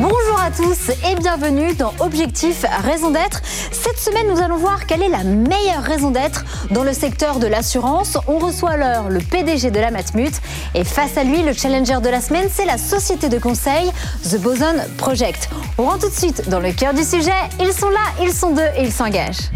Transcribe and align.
Bonjour 0.00 0.38
à 0.38 0.50
tous 0.50 0.90
et 1.08 1.14
bienvenue 1.14 1.74
dans 1.74 1.94
Objectif 2.00 2.66
Raison 2.84 3.10
d'être. 3.10 3.40
Cette 3.72 3.98
semaine, 3.98 4.26
nous 4.28 4.42
allons 4.42 4.58
voir 4.58 4.86
quelle 4.86 5.02
est 5.02 5.08
la 5.08 5.24
meilleure 5.24 5.82
raison 5.82 6.10
d'être 6.10 6.44
dans 6.70 6.84
le 6.84 6.92
secteur 6.92 7.38
de 7.38 7.46
l'assurance. 7.46 8.18
On 8.26 8.38
reçoit 8.38 8.72
alors 8.72 9.08
le 9.08 9.20
PDG 9.20 9.70
de 9.70 9.80
la 9.80 9.90
Matmut 9.90 10.32
et 10.74 10.84
face 10.84 11.16
à 11.16 11.24
lui, 11.24 11.42
le 11.42 11.54
challenger 11.54 12.00
de 12.02 12.10
la 12.10 12.20
semaine, 12.20 12.48
c'est 12.52 12.66
la 12.66 12.76
société 12.76 13.30
de 13.30 13.38
conseil 13.38 13.90
The 14.22 14.38
Boson 14.38 14.76
Project. 14.98 15.48
On 15.78 15.84
rentre 15.84 16.00
tout 16.00 16.10
de 16.10 16.14
suite 16.14 16.48
dans 16.50 16.60
le 16.60 16.72
cœur 16.72 16.92
du 16.92 17.02
sujet. 17.02 17.30
Ils 17.58 17.72
sont 17.72 17.90
là, 17.90 18.04
ils 18.22 18.32
sont 18.32 18.52
deux 18.52 18.68
et 18.76 18.82
ils 18.82 18.92
s'engagent. 18.92 19.50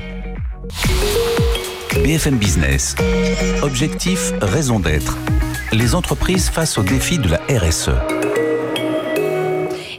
BFM 2.02 2.36
Business. 2.36 2.94
Objectif, 3.62 4.32
raison 4.40 4.80
d'être. 4.80 5.18
Les 5.72 5.94
entreprises 5.94 6.48
face 6.48 6.78
aux 6.78 6.82
défis 6.82 7.18
de 7.18 7.28
la 7.28 7.40
RSE. 7.58 7.90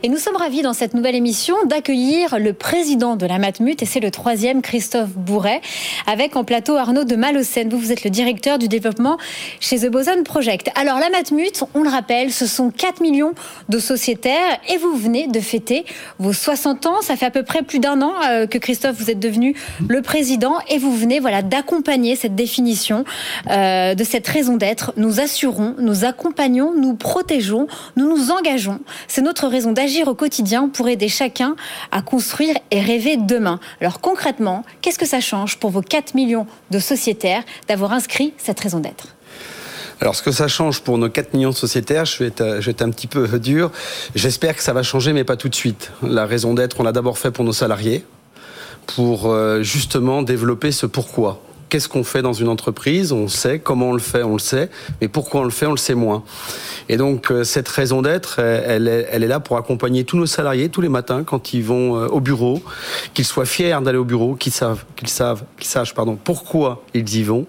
Et 0.04 0.10
nous 0.10 0.18
sommes 0.18 0.36
ravis 0.36 0.64
dans 0.64 0.74
cette 0.74 0.96
nouvelle 0.96 1.14
émission 1.14 1.56
d'accueillir 1.66 2.40
le 2.40 2.54
président 2.54 3.16
de 3.16 3.28
la 3.28 3.38
Matmut, 3.38 3.80
et 3.84 3.86
c'est 3.86 4.00
le 4.00 4.10
troisième, 4.10 4.64
Christophe 4.64 5.12
Bourret, 5.12 5.62
avec 6.08 6.36
en 6.36 6.44
plateau 6.44 6.76
Arnaud 6.76 7.04
de 7.04 7.16
Malocène. 7.16 7.70
Vous, 7.70 7.78
vous 7.78 7.92
êtes 7.92 8.04
le 8.04 8.10
directeur 8.10 8.58
du 8.58 8.68
développement 8.68 9.20
chez 9.60 9.78
The 9.78 9.92
Boson 9.92 10.24
Project. 10.24 10.72
Alors 10.74 10.98
la 10.98 11.12
Matmut, 11.12 11.64
on 11.76 11.84
le 11.84 11.90
rappelle, 11.90 12.32
ce 12.32 12.48
sont 12.48 12.72
4 12.72 13.00
millions 13.00 13.34
de 13.70 13.78
sociétaires 13.78 14.60
et 14.74 14.78
vous 14.78 14.96
venez 14.96 15.28
de 15.28 15.40
fêter 15.40 15.86
vos 16.18 16.34
60 16.34 16.88
ans. 16.88 17.02
Ça 17.04 17.16
fait 17.16 17.28
à 17.28 17.32
peu 17.32 17.44
près 17.44 17.62
plus 17.62 17.78
d'un 17.78 18.02
an 18.02 18.14
euh, 18.28 18.48
que 18.48 18.58
Christophe, 18.58 18.96
vous 18.98 19.12
êtes 19.12 19.20
devenu 19.20 19.56
le 19.88 20.02
président 20.02 20.56
et 20.68 20.80
vous 20.80 20.96
venez 20.96 21.20
voilà, 21.20 21.44
d'accompagner 21.44 22.16
cette 22.16 22.34
définition 22.34 23.06
euh, 23.52 23.94
de 23.94 24.04
cette 24.04 24.28
raison 24.28 24.58
d'être. 24.58 24.94
Nous 24.98 25.20
assurons, 25.20 25.76
nous 25.78 26.06
accompagnons, 26.06 26.74
nous 26.76 26.96
protégeons, 26.96 27.68
nous 27.98 28.10
nous 28.10 28.32
engageons. 28.32 28.80
C'est 29.08 29.22
notre 29.22 29.48
raison 29.48 29.74
d'agir 29.74 29.91
au 30.08 30.16
quotidien 30.16 30.70
pour 30.70 30.88
aider 30.88 31.10
chacun 31.10 31.56
à 31.92 32.02
construire 32.02 32.56
et 32.72 32.82
rêver 32.82 33.18
demain. 33.18 33.60
Alors 33.80 34.02
concrètement, 34.02 34.64
qu'est-ce 34.82 35.00
que 35.00 35.06
ça 35.06 35.20
change 35.20 35.58
pour 35.58 35.70
vos 35.70 35.82
4 35.82 36.16
millions 36.16 36.48
de 36.72 36.80
sociétaires 36.80 37.44
d'avoir 37.68 37.92
inscrit 37.92 38.34
cette 38.38 38.60
raison 38.60 38.80
d'être? 38.80 39.16
Alors, 40.00 40.16
ce 40.16 40.24
que 40.24 40.32
ça 40.32 40.48
change 40.48 40.82
pour 40.82 40.98
nos 40.98 41.10
4 41.10 41.36
millions 41.36 41.52
de 41.52 41.56
sociétaires, 41.56 42.06
je 42.06 42.18
vais, 42.18 42.30
être, 42.30 42.58
je 42.60 42.66
vais 42.66 42.72
être 42.72 42.82
un 42.82 42.90
petit 42.90 43.06
peu 43.06 43.28
dur. 43.38 43.72
J'espère 44.16 44.56
que 44.56 44.64
ça 44.64 44.74
va 44.74 44.82
changer, 44.82 45.14
mais 45.14 45.24
pas 45.24 45.38
tout 45.38 45.48
de 45.48 45.54
suite. 45.54 45.92
La 46.02 46.26
raison 46.26 46.56
d'être, 46.56 46.80
on 46.80 46.84
l'a 46.84 46.92
d'abord 46.92 47.20
fait 47.20 47.30
pour 47.30 47.46
nos 47.46 47.54
salariés, 47.54 48.04
pour 48.88 49.28
euh, 49.28 49.62
justement 49.62 50.24
développer 50.24 50.72
ce 50.72 50.88
pourquoi 50.88 51.44
qu'est-ce 51.72 51.88
qu'on 51.88 52.04
fait 52.04 52.22
dans 52.22 52.34
une 52.34 52.50
entreprise, 52.50 53.14
on 53.14 53.30
sait, 53.30 53.58
comment 53.58 53.88
on 53.88 53.94
le 53.94 54.00
fait, 54.00 54.24
on 54.24 54.34
le 54.34 54.40
sait, 54.40 54.70
mais 55.00 55.08
pourquoi 55.08 55.40
on 55.40 55.44
le 55.46 55.52
fait, 55.52 55.66
on 55.66 55.72
le 55.72 55.78
sait 55.78 55.96
moins. 55.96 56.24
Et 56.90 56.98
donc 56.98 57.32
euh, 57.32 57.46
cette 57.46 57.70
raison 57.70 58.02
d'être, 58.02 58.40
elle, 58.40 59.08
elle, 59.10 59.24
est 59.24 59.28
là 59.28 59.40
pour 59.40 59.56
accompagner 59.56 60.04
tous 60.04 60.18
nos 60.18 60.26
salariés 60.26 60.68
tous 60.68 60.82
les 60.82 60.90
matins 60.90 61.24
quand 61.24 61.54
ils 61.54 61.64
vont 61.64 61.96
euh, 61.96 62.08
au 62.08 62.20
bureau, 62.20 62.62
qu'ils 63.14 63.24
soient 63.24 63.46
fiers 63.46 63.78
d'aller 63.82 63.98
au 63.98 64.04
bureau, 64.04 64.36
qu'ils 64.36 64.52
savent, 64.52 64.84
qu'ils 64.98 65.08
savent, 65.08 65.46
qu'ils 65.58 65.70
sachent, 65.70 65.94
pardon, 65.94 66.18
pourquoi 66.22 66.84
ils 66.94 67.16
y 67.16 67.24
vont. 67.24 67.46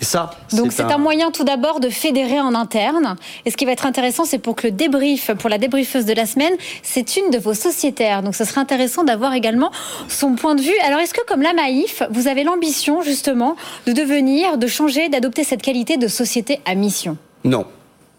Et 0.00 0.06
ça, 0.06 0.30
donc 0.54 0.72
c'est 0.72 0.82
un... 0.82 0.96
moyen 0.96 1.30
tout 1.30 1.44
d'abord 1.44 1.78
de 1.78 1.90
fédérer 1.90 2.40
en 2.40 2.54
interne. 2.54 3.16
Et 3.44 3.50
ce 3.50 3.58
qui 3.58 3.66
va 3.66 3.72
être 3.72 3.84
intéressant, 3.84 4.24
c'est 4.24 4.38
pour 4.38 4.56
que 4.56 4.68
le 4.68 4.72
débrief, 4.72 5.30
pour 5.38 5.50
la 5.50 5.58
débriefeuse 5.58 6.06
de 6.06 6.14
la 6.14 6.24
semaine, 6.24 6.54
c'est 6.82 7.18
une 7.18 7.28
de 7.28 7.36
vos 7.36 7.52
sociétaires. 7.52 8.22
Donc 8.22 8.34
ce 8.34 8.44
serait 8.44 8.62
intéressant 8.62 9.04
d'avoir 9.04 9.34
également 9.34 9.70
son 10.08 10.34
point 10.34 10.54
de 10.54 10.62
vue. 10.62 10.78
Alors 10.86 11.00
est-ce 11.00 11.12
que 11.12 11.24
comme 11.26 11.42
la 11.42 11.52
Maïf, 11.52 12.02
vous 12.10 12.26
avez 12.26 12.42
l'ambition 12.42 13.02
justement 13.02 13.56
de 13.86 13.92
devenir, 13.92 14.58
de 14.58 14.66
changer, 14.66 15.08
d'adopter 15.08 15.44
cette 15.44 15.62
qualité 15.62 15.96
de 15.96 16.08
société 16.08 16.60
à 16.64 16.74
mission 16.74 17.16
Non. 17.44 17.66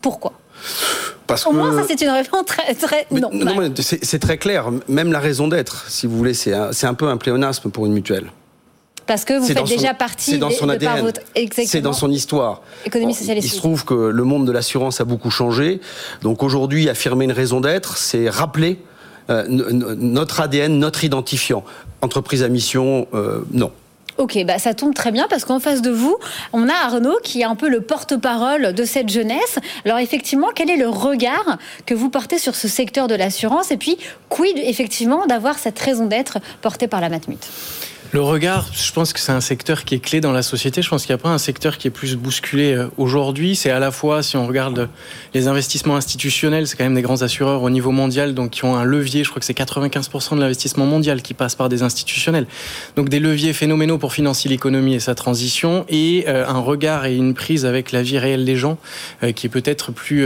Pourquoi? 0.01 0.33
Parce 1.27 1.45
Au 1.45 1.51
moins, 1.51 1.77
ça, 1.77 1.85
c'est 1.87 2.01
une 2.01 2.09
réponse 2.09 2.45
très. 2.45 2.73
très... 2.73 3.05
non, 3.11 3.29
non 3.33 3.73
c'est 3.75 4.19
très 4.19 4.37
clair. 4.37 4.69
Même 4.87 5.11
la 5.11 5.19
raison 5.19 5.47
d'être, 5.47 5.89
si 5.89 6.07
vous 6.07 6.17
voulez, 6.17 6.33
c'est 6.33 6.53
un, 6.53 6.71
un, 6.83 6.93
peu 6.93 7.07
un 7.07 7.17
pléonasme 7.17 7.69
pour 7.69 7.85
une 7.85 7.93
mutuelle. 7.93 8.31
Parce 9.05 9.23
que 9.23 9.39
vous 9.39 9.45
faites 9.45 9.63
déjà 9.65 9.93
partie 9.93 10.31
C'est 10.31 10.37
dans 10.37 10.49
son 10.49 10.69
ADN. 10.69 11.11
C'est 11.51 11.81
dans 11.81 11.93
son 11.93 12.11
histoire. 12.11 12.61
Économie 12.85 13.13
socialiste. 13.13 13.47
Il 13.47 13.51
se 13.51 13.57
trouve 13.57 13.85
que 13.85 13.93
le 13.93 14.23
monde 14.23 14.45
de 14.45 14.51
l'assurance 14.51 14.99
a 15.01 15.05
beaucoup 15.05 15.31
changé. 15.31 15.79
Donc 16.21 16.43
aujourd'hui, 16.43 16.89
affirmer 16.89 17.25
une 17.25 17.31
raison 17.31 17.61
d'être, 17.61 17.97
c'est 17.97 18.29
rappeler 18.29 18.79
euh, 19.29 19.45
notre 19.47 20.41
ADN, 20.41 20.77
notre 20.77 21.03
identifiant. 21.03 21.63
Entreprise 22.01 22.43
à 22.43 22.49
mission, 22.49 23.07
euh, 23.13 23.41
non. 23.51 23.71
Ok, 24.17 24.43
bah 24.45 24.57
ça 24.57 24.73
tombe 24.73 24.95
très 24.95 25.11
bien 25.11 25.27
parce 25.29 25.45
qu'en 25.45 25.59
face 25.59 25.81
de 25.81 25.91
vous, 25.91 26.17
on 26.51 26.67
a 26.67 26.73
Arnaud 26.73 27.19
qui 27.23 27.41
est 27.41 27.45
un 27.45 27.55
peu 27.55 27.69
le 27.69 27.81
porte-parole 27.81 28.73
de 28.73 28.83
cette 28.83 29.09
jeunesse. 29.09 29.59
Alors 29.85 29.99
effectivement, 29.99 30.47
quel 30.55 30.71
est 30.71 30.77
le 30.77 30.89
regard 30.89 31.57
que 31.85 31.93
vous 31.93 32.09
portez 32.09 32.39
sur 32.39 32.55
ce 32.55 32.67
secteur 32.67 33.07
de 33.07 33.13
l'assurance 33.13 33.69
et 33.69 33.77
puis 33.77 33.97
quid 34.29 34.57
effectivement 34.57 35.27
d'avoir 35.27 35.59
cette 35.59 35.77
raison 35.77 36.07
d'être 36.07 36.39
portée 36.61 36.87
par 36.87 36.99
la 36.99 37.09
Matmut? 37.09 37.47
Le 38.13 38.21
regard, 38.21 38.65
je 38.71 38.89
pense 38.93 39.11
que 39.11 39.19
c'est 39.19 39.33
un 39.33 39.41
secteur 39.41 39.83
qui 39.83 39.95
est 39.95 39.99
clé 39.99 40.21
dans 40.21 40.31
la 40.31 40.41
société. 40.41 40.81
Je 40.81 40.89
pense 40.89 41.05
qu'il 41.05 41.13
n'y 41.13 41.19
a 41.19 41.21
pas 41.21 41.29
un 41.29 41.37
secteur 41.37 41.77
qui 41.77 41.89
est 41.89 41.91
plus 41.91 42.15
bousculé 42.15 42.73
euh, 42.73 42.87
aujourd'hui. 42.97 43.53
C'est 43.57 43.69
à 43.69 43.79
la 43.79 43.91
fois, 43.91 44.23
si 44.23 44.37
on 44.37 44.47
regarde 44.47 44.87
les 45.33 45.49
investissements 45.49 45.97
institutionnels, 45.97 46.67
c'est 46.67 46.77
quand 46.77 46.85
même 46.85 46.95
des 46.95 47.01
grands 47.01 47.21
assureurs 47.21 47.63
au 47.63 47.69
niveau 47.69 47.91
mondial, 47.91 48.33
donc 48.33 48.51
qui 48.51 48.63
ont 48.63 48.77
un 48.77 48.85
levier, 48.85 49.25
je 49.25 49.29
crois 49.29 49.41
que 49.41 49.45
c'est 49.45 49.57
95% 49.57 50.35
de 50.35 50.39
l'investissement 50.39 50.85
mondial 50.85 51.21
qui 51.21 51.33
passe 51.33 51.55
par 51.55 51.67
des 51.67 51.83
institutionnels. 51.83 52.47
Donc 52.95 53.09
des 53.09 53.19
leviers 53.19 53.51
phénoménaux 53.51 53.97
pour 53.97 54.06
financer 54.11 54.49
l'économie 54.49 54.95
et 54.95 54.99
sa 54.99 55.15
transition, 55.15 55.85
et 55.89 56.25
euh, 56.27 56.47
un 56.47 56.59
regard 56.59 57.05
et 57.05 57.15
une 57.15 57.33
prise 57.33 57.65
avec 57.65 57.91
la 57.91 58.01
vie 58.01 58.17
réelle 58.17 58.45
des 58.45 58.55
gens 58.55 58.77
euh, 59.23 59.31
qui 59.31 59.47
est 59.47 59.49
peut-être 59.49 59.91
plus, 59.91 60.25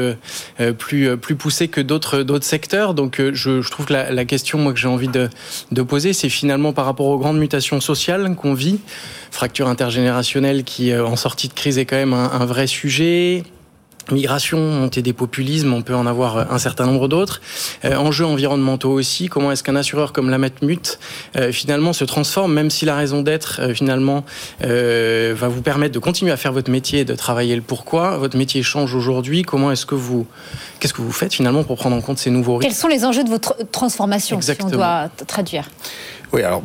plus, 0.78 1.18
plus 1.18 1.36
poussé 1.36 1.68
que 1.68 1.82
d'autres, 1.82 2.24
secteurs. 2.42 2.94
Donc 2.94 3.22
je, 3.34 3.68
trouve 3.70 3.86
que 3.86 3.94
la, 3.94 4.26
question 4.26 4.58
moi, 4.58 4.74
que 4.74 4.80
j'ai 4.80 4.88
envie 4.88 5.08
de, 5.08 5.30
de 5.72 5.82
poser, 5.82 6.14
c'est 6.14 6.30
finalement 6.30 6.74
par 6.74 6.86
rapport 6.86 7.08
aux 7.08 7.18
grandes 7.18 7.38
mutations 7.38 7.82
sociale 7.82 8.36
qu'on 8.36 8.54
vit, 8.54 8.80
fracture 9.32 9.68
intergénérationnelle 9.68 10.64
qui, 10.64 10.92
euh, 10.92 11.06
en 11.06 11.16
sortie 11.16 11.48
de 11.48 11.54
crise, 11.54 11.78
est 11.78 11.86
quand 11.86 11.96
même 11.96 12.14
un, 12.14 12.46
vrai 12.46 12.68
sujet. 12.68 13.44
Migration, 14.12 14.60
montée 14.60 15.02
des 15.02 15.14
populismes, 15.14 15.74
on 15.74 15.82
peut 15.82 15.96
en 15.96 16.06
avoir 16.06 16.38
euh, 16.38 16.44
un 16.50 16.58
certain 16.58 16.86
nombre 16.86 17.08
d'autres. 17.08 17.42
Euh, 17.86 17.96
enjeux 17.96 18.26
environnementaux 18.26 18.92
aussi. 18.92 19.28
Comment 19.28 19.52
est-ce 19.52 19.64
qu'un 19.64 19.76
assureur 19.76 20.14
comme 20.14 20.30
la 20.30 20.38
Matmut 20.38 21.00
finalement 21.52 21.94
se 21.94 22.04
transforme, 22.04 22.54
même 22.54 22.70
si 22.70 22.86
la 22.86 22.96
raison 22.96 23.22
d'être 23.22 23.74
finalement 23.74 24.24
va 24.62 25.48
vous 25.48 25.62
permettre 25.62 25.94
de 25.94 26.00
continuer 26.00 26.32
à 26.32 26.38
faire 26.38 26.52
votre 26.52 26.72
métier 26.72 27.00
et 27.00 27.06
de 27.06 27.16
travailler 27.16 27.56
le 27.56 27.62
pourquoi. 27.62 28.18
Votre 28.18 28.38
métier 28.38 28.64
change 28.64 28.94
aujourd'hui. 28.96 29.44
Comment 29.44 29.72
est-ce 29.72 29.86
que 29.86 29.96
vous, 29.96 30.26
qu'est-ce 30.80 30.94
que 30.94 31.02
vous 31.02 31.12
faites 31.12 31.34
finalement 31.34 31.64
pour 31.64 31.78
prendre 31.78 31.96
en 31.96 32.02
compte 32.02 32.18
ces 32.18 32.30
nouveaux 32.30 32.58
risques 32.58 32.70
Quels 32.70 32.78
sont 32.78 32.88
les 32.88 33.06
enjeux 33.06 33.24
de 33.24 33.30
votre 33.30 33.56
transformation, 33.72 34.38
Exactement. 34.38 34.70
si 34.70 34.76
on 34.76 34.78
doit 34.78 35.10
traduire? 35.28 35.70
Oui, 36.34 36.44
alors 36.44 36.64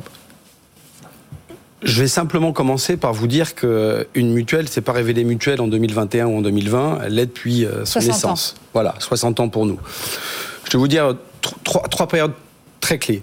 je 1.86 2.00
vais 2.00 2.08
simplement 2.08 2.52
commencer 2.52 2.96
par 2.96 3.14
vous 3.14 3.26
dire 3.26 3.54
qu'une 3.54 4.32
mutuelle, 4.32 4.68
c'est 4.68 4.80
pas 4.80 4.92
révélé 4.92 5.24
mutuelle 5.24 5.60
en 5.60 5.68
2021 5.68 6.26
ou 6.26 6.38
en 6.38 6.42
2020, 6.42 7.00
elle 7.04 7.14
l'est 7.14 7.26
depuis 7.26 7.66
son 7.84 8.00
naissance. 8.00 8.56
Voilà, 8.74 8.94
60 8.98 9.40
ans 9.40 9.48
pour 9.48 9.66
nous. 9.66 9.78
Je 10.64 10.72
vais 10.72 10.78
vous 10.78 10.88
dire 10.88 11.14
trois, 11.64 11.82
trois 11.88 12.08
périodes 12.08 12.32
très 12.80 12.98
clés. 12.98 13.22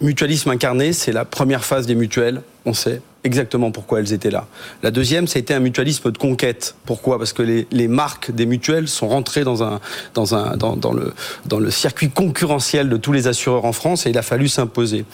Mutualisme 0.00 0.50
incarné, 0.50 0.92
c'est 0.92 1.12
la 1.12 1.24
première 1.24 1.64
phase 1.64 1.86
des 1.86 1.94
mutuelles, 1.94 2.42
on 2.64 2.74
sait 2.74 3.00
exactement 3.26 3.72
pourquoi 3.72 4.00
elles 4.00 4.12
étaient 4.12 4.30
là. 4.30 4.46
La 4.82 4.90
deuxième, 4.90 5.26
ça 5.26 5.38
a 5.38 5.40
été 5.40 5.52
un 5.52 5.60
mutualisme 5.60 6.10
de 6.10 6.16
conquête. 6.16 6.76
Pourquoi? 6.86 7.18
Parce 7.18 7.32
que 7.32 7.42
les, 7.42 7.66
les, 7.72 7.88
marques 7.88 8.30
des 8.30 8.46
mutuelles 8.46 8.88
sont 8.88 9.08
rentrées 9.08 9.44
dans, 9.44 9.64
un, 9.64 9.80
dans, 10.14 10.34
un, 10.34 10.56
dans, 10.56 10.76
dans, 10.76 10.92
le, 10.92 11.12
dans 11.46 11.58
le 11.58 11.70
circuit 11.70 12.08
concurrentiel 12.08 12.88
de 12.88 12.96
tous 12.96 13.12
les 13.12 13.26
assureurs 13.26 13.64
en 13.64 13.72
France 13.72 14.06
et 14.06 14.10
il 14.10 14.18
a 14.18 14.22
fallu 14.22 14.48
s'imposer. 14.48 15.04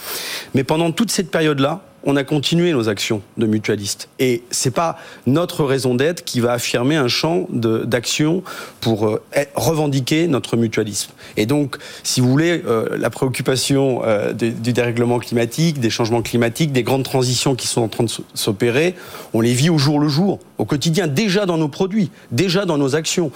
Mais 0.55 0.63
pendant 0.63 0.93
toute 0.93 1.11
cette 1.11 1.31
période-là, 1.31 1.81
on 2.05 2.17
a 2.17 2.25
continué 2.25 2.73
nos 2.73 2.89
actions 2.89 3.23
de 3.37 3.47
mutualistes. 3.47 4.09
Et 4.19 4.43
c'est 4.51 4.73
pas 4.73 4.99
notre 5.27 5.65
raison 5.65 5.95
d'être 5.95 6.25
qui 6.25 6.41
va 6.41 6.53
affirmer 6.53 6.97
un 6.97 7.09
champ 7.09 7.47
d'action 7.51 8.43
pour 8.81 9.07
euh, 9.07 9.23
revendiquer 9.55 10.27
notre 10.29 10.57
mutualisme. 10.57 11.13
Et 11.37 11.47
donc, 11.47 11.77
si 12.03 12.21
vous 12.21 12.29
voulez, 12.29 12.63
euh, 12.67 12.97
la 12.99 13.11
préoccupation 13.11 14.03
euh, 14.05 14.33
du 14.33 14.73
dérèglement 14.73 15.19
climatique, 15.19 15.81
des 15.81 15.91
changements 15.91 16.23
climatiques, 16.23 16.73
des 16.73 16.83
grandes 16.83 17.05
transitions 17.05 17.55
qui 17.55 17.67
sont 17.67 17.83
en 17.83 17.89
train 17.89 18.05
de 18.05 18.11
s'opérer, 18.35 18.95
on 19.33 19.41
les 19.41 19.53
vit 19.53 19.71
au 19.71 19.79
jour 19.79 20.01
le 20.01 20.09
jour, 20.09 20.41
au 20.59 20.65
quotidien, 20.65 21.07
déjà 21.07 21.47
dans 21.47 21.59
nos 21.59 21.69
produits, 21.69 22.11
déjà 22.31 22.65
dans 22.65 22.79
nos 22.79 22.95
actions. 22.97 23.31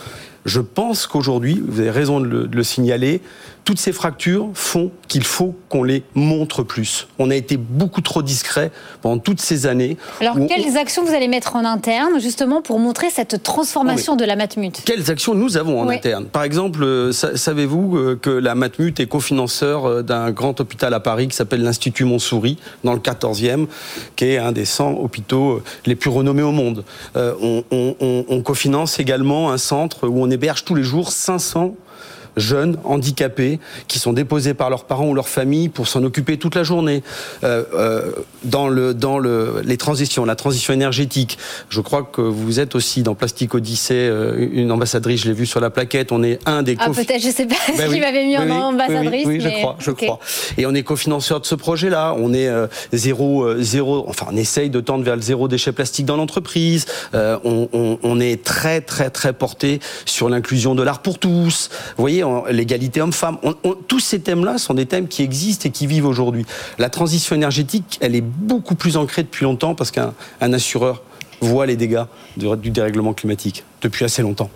je 0.45 0.61
pense 0.61 1.07
qu'aujourd'hui, 1.07 1.63
vous 1.67 1.81
avez 1.81 1.91
raison 1.91 2.21
de 2.21 2.49
le, 2.51 2.63
signaler, 2.63 3.21
toutes 3.67 3.81
ces 3.81 3.93
fractures 3.93 4.49
font 4.55 4.93
qu'il 5.09 5.25
faut 5.25 5.57
qu'on 5.69 5.83
les 5.83 6.05
montre 6.15 6.63
plus. 6.63 7.09
On 7.19 7.31
a 7.33 7.35
été 7.35 7.57
beaucoup 7.57 8.01
trop 8.01 8.23
discret 8.23 8.71
pendant 9.03 9.19
toutes 9.19 9.41
ces 9.41 9.67
années. 9.67 9.97
Alors, 10.21 10.37
quelles 10.49 10.77
actions 10.77 11.05
vous 11.05 11.13
allez 11.13 11.27
mettre 11.27 11.57
en 11.57 11.65
interne, 11.65 12.21
justement, 12.21 12.63
pour 12.63 12.79
montrer 12.79 13.11
cette 13.11 13.43
transformation 13.43 14.15
de 14.15 14.25
la 14.25 14.37
Matmut? 14.37 14.83
Quelles 14.85 15.11
actions 15.11 15.35
nous 15.35 15.57
avons 15.57 15.81
en 15.81 15.89
interne? 15.89 16.27
Par 16.27 16.45
exemple, 16.45 16.85
euh, 16.85 17.11
savez-vous 17.11 17.97
euh, 17.97 18.17
que 18.17 18.31
la 18.31 18.55
Matmut 18.55 19.01
est 19.01 19.07
cofinanceur 19.07 19.87
euh, 19.87 20.03
d'un 20.03 20.31
grand 20.31 20.61
hôpital 20.61 20.95
à 20.95 21.01
Paris 21.01 21.27
qui 21.27 21.35
s'appelle 21.35 21.65
l'Institut 21.65 22.05
Montsouris, 22.05 22.59
dans 22.85 22.93
le 22.93 23.01
14e, 23.01 23.67
qui 24.15 24.27
est 24.27 24.39
un 24.39 24.53
des 24.53 24.65
100 24.65 24.93
hôpitaux 24.93 25.61
les 25.87 25.97
plus 25.97 26.11
renommés 26.11 26.43
au 26.43 26.53
monde. 26.53 26.85
on, 27.17 27.65
on 27.73 28.43
cofinance 28.43 29.01
également 29.01 29.51
un 29.51 29.59
centre 29.59 30.07
où 30.07 30.23
on 30.23 30.31
héberge 30.31 30.65
tous 30.65 30.77
les 30.77 30.85
jours 30.85 31.11
500 31.11 31.75
jeunes 32.37 32.77
handicapés 32.85 33.59
qui 33.89 33.99
sont 33.99 34.13
déposés 34.13 34.55
par 34.55 34.71
leurs 34.71 34.85
parents 34.85 35.09
ou 35.09 35.15
leur 35.15 35.29
famille 35.29 35.69
pour 35.69 35.89
s'en 35.89 36.03
occuper 36.05 36.37
toute 36.37 36.55
la 36.55 36.63
journée. 36.63 37.03
Euh, 37.45 37.65
euh, 37.75 38.13
dans 38.45 38.69
le, 38.69 38.95
dans 38.95 39.19
le, 39.19 39.63
les 39.65 39.77
transitions, 39.77 40.25
la 40.25 40.37
transition 40.37 40.73
énergétique, 40.73 41.39
je 41.69 41.81
crois 41.81 42.03
que 42.03 42.21
vous 42.21 42.61
êtes 42.61 42.75
aussi 42.75 43.03
dans 43.03 43.15
Plastique 43.15 43.55
Odyssée, 43.55 43.95
euh, 43.95 44.49
une 44.53 44.71
ambassadrice, 44.71 45.23
je 45.23 45.29
l'ai 45.29 45.35
vu 45.35 45.47
sur 45.47 45.61
la 45.61 45.71
plaquette, 45.71 46.13
on 46.13 46.23
est 46.23 46.39
un 46.47 46.63
des... 46.63 46.77
Ah 46.79 46.91
peut-être, 46.91 47.23
je 47.23 47.31
sais 47.31 47.47
pas 47.47 47.57
ben 47.77 47.91
qui 47.91 48.01
m'avait 48.01 48.25
mis 48.25 48.37
en 48.37 48.49
ambassadrice. 48.51 49.27
Oui, 49.27 49.41
je 49.41 49.49
crois, 49.49 49.77
je 49.79 49.91
crois. 49.91 50.19
Et 50.59 50.67
on 50.67 50.75
est 50.75 50.83
cofinanceur 50.83 51.41
de 51.41 51.47
ce 51.47 51.55
projet-là, 51.55 52.15
on 52.19 52.33
est 52.35 52.51
zéro, 52.93 53.61
zéro, 53.61 54.05
enfin 54.09 54.27
on 54.31 54.37
essaye 54.37 54.71
de 54.71 54.81
tendre 54.81 55.05
vers 55.05 55.17
le 55.17 55.23
zéro 55.23 55.49
déchet 55.49 55.73
plastique 55.73 56.07
dans 56.07 56.17
l'entreprise, 56.17 56.87
on, 57.15 57.69
on, 57.73 57.99
on, 58.03 58.21
est 58.21 58.43
très 58.45 58.81
très 58.81 59.11
très 59.11 59.33
porté 59.33 59.81
sur 60.05 60.29
l'inclusion 60.29 60.75
de 60.75 60.83
l'art 60.83 61.01
pour 61.01 61.19
tous. 61.19 61.71
Vous 61.97 62.03
voyez, 62.03 62.25
l'égalité 62.51 63.01
homme-femme. 63.01 63.39
tous 63.89 64.01
ces 64.01 64.21
thèmes-là 64.21 64.59
sont 64.59 64.75
des 64.75 64.87
thèmes 64.87 65.09
qui 65.09 65.23
existent 65.23 65.69
et 65.69 65.73
qui 65.73 65.87
vivent 65.87 66.07
aujourd'hui. 66.07 66.45
La 66.79 66.91
transition 66.91 67.35
énergétique, 67.35 67.99
elle 68.01 68.15
est 68.15 68.25
beaucoup 68.25 68.75
plus 68.75 68.97
ancrée 68.97 69.23
depuis 69.23 69.45
longtemps 69.45 69.75
parce 69.75 69.91
qu'un 69.91 70.13
assureur 70.41 71.03
voit 71.41 71.67
les 71.67 71.77
dégâts 71.77 72.05
du 72.37 72.71
dérèglement 72.71 73.13
climatique 73.13 73.65
depuis 73.83 74.05
assez 74.05 74.23
longtemps. 74.23 74.51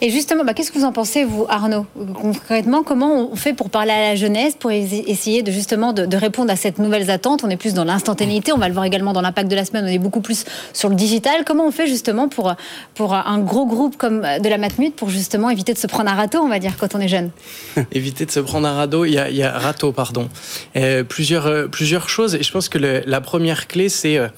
Et 0.00 0.10
justement, 0.10 0.44
bah, 0.44 0.54
qu'est-ce 0.54 0.70
que 0.70 0.78
vous 0.78 0.84
en 0.84 0.92
pensez, 0.92 1.24
vous, 1.24 1.46
Arnaud 1.48 1.86
Concrètement, 2.14 2.82
comment 2.82 3.30
on 3.30 3.36
fait 3.36 3.52
pour 3.52 3.70
parler 3.70 3.92
à 3.92 4.00
la 4.00 4.16
jeunesse, 4.16 4.54
pour 4.58 4.70
essayer 4.70 5.42
de 5.42 5.50
justement 5.50 5.92
de, 5.92 6.16
répondre 6.16 6.50
à 6.50 6.56
cette 6.56 6.78
nouvelle 6.78 7.10
attente? 7.10 7.42
On 7.44 7.50
est 7.50 7.56
plus 7.56 7.74
dans 7.74 7.84
l'instantanéité, 7.84 8.52
on 8.52 8.58
va 8.58 8.68
le 8.68 8.74
voir 8.74 8.84
également 8.84 9.12
dans 9.12 9.20
l'impact 9.20 9.50
de 9.50 9.56
la 9.56 9.64
semaine, 9.64 9.84
on 9.84 9.88
est 9.88 9.98
beaucoup 9.98 10.20
plus 10.20 10.44
sur 10.72 10.88
le 10.88 10.94
digital. 10.94 11.44
Comment 11.44 11.66
on 11.66 11.70
fait 11.70 11.86
justement 11.86 12.28
pour, 12.28 12.54
pour 12.94 13.14
un 13.14 13.38
gros 13.38 13.66
groupe 13.66 13.96
comme 13.96 14.20
de 14.20 14.48
la 14.48 14.58
Matmut 14.58 14.94
pour 14.94 15.10
justement 15.10 15.50
éviter 15.50 15.72
de 15.72 15.78
se 15.78 15.86
prendre 15.86 16.10
un 16.10 16.14
râteau, 16.14 16.38
on 16.38 16.48
va 16.48 16.58
dire, 16.58 16.76
quand 16.78 16.94
on 16.94 17.00
est 17.00 17.08
jeune? 17.08 17.30
Éviter 17.92 18.26
de 18.26 18.30
se 18.30 18.40
prendre 18.40 18.66
un 18.66 18.74
râteau, 18.74 19.04
il 19.04 19.12
y 19.12 19.42
a, 19.42 19.58
râteau, 19.58 19.92
pardon. 19.92 20.28
Euh, 20.76 21.02
plusieurs, 21.04 21.46
euh, 21.46 21.66
plusieurs 21.66 22.08
choses, 22.08 22.34
et 22.34 22.42
je 22.42 22.52
pense 22.52 22.68
que 22.68 22.78
la 22.78 23.20
première 23.20 23.66
clé, 23.66 23.88
c'est... 23.88 24.18
Euh, 24.18 24.28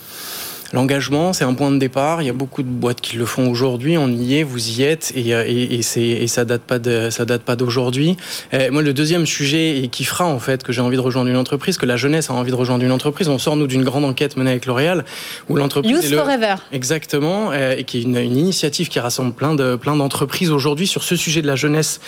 L'engagement, 0.73 1.33
c'est 1.33 1.45
un 1.45 1.55
point 1.55 1.71
de 1.71 1.79
départ. 1.79 2.21
Il 2.21 2.27
y 2.27 2.31
a 2.31 2.35
beaucoup 2.35 2.63
de 2.63 2.69
boîtes 2.69 3.01
qui 3.01 3.17
le 3.17 3.25
font 3.25 3.51
aujourd'hui. 3.51 3.97
On 3.97 4.09
y 4.09 4.37
est, 4.37 4.43
vous 4.43 4.69
y 4.69 4.83
êtes, 4.83 5.13
et, 5.17 5.35
euh, 5.35 5.45
et, 5.47 5.81
et, 5.81 6.23
et 6.23 6.27
ça 6.27 6.45
date 6.45 6.63
pas 6.63 6.79
de, 6.79 7.09
ça 7.09 7.25
date 7.25 7.43
pas 7.43 7.57
d'aujourd'hui. 7.57 8.17
Euh, 8.53 8.71
moi, 8.71 8.83
le 8.83 8.93
deuxième 8.93 9.25
sujet 9.25 9.79
et 9.79 9.89
qui 9.89 10.05
fera 10.05 10.27
en 10.27 10.39
fait 10.39 10.63
que 10.63 10.73
j'ai 10.73 10.83
envie 10.83 10.97
de 10.97 11.03
rejoindre 11.03 11.31
une 11.31 11.37
entreprise, 11.37 11.79
que 11.79 11.87
la 11.87 11.97
jeunesse 11.97 12.29
a 12.29 12.35
envie 12.35 12.51
de 12.51 12.57
rejoindre 12.57 12.85
une 12.85 12.93
entreprise. 12.93 13.29
On 13.29 13.39
sort 13.39 13.57
nous 13.57 13.67
d'une 13.67 13.83
grande 13.83 14.05
enquête 14.05 14.37
menée 14.37 14.51
avec 14.51 14.67
L'Oréal 14.67 15.05
où 15.49 15.57
l'entreprise 15.57 16.05
Youth 16.05 16.15
Forever. 16.15 16.57
Exactement, 16.73 17.51
euh, 17.53 17.77
et 17.77 17.85
qui 17.85 17.99
est 17.99 18.03
une, 18.03 18.17
une, 18.17 18.37
initiative 18.37 18.89
qui 18.89 19.01
rassemble 19.01 19.33
plein 19.33 19.55
de 19.55 19.77
plein 19.77 19.97
d'entreprises 19.97 20.51
aujourd'hui 20.51 20.87
sur 20.87 21.03
ce 21.03 21.17
sujet 21.17 21.41
de 21.41 21.47
la 21.47 21.57
jeunesse 21.57 22.01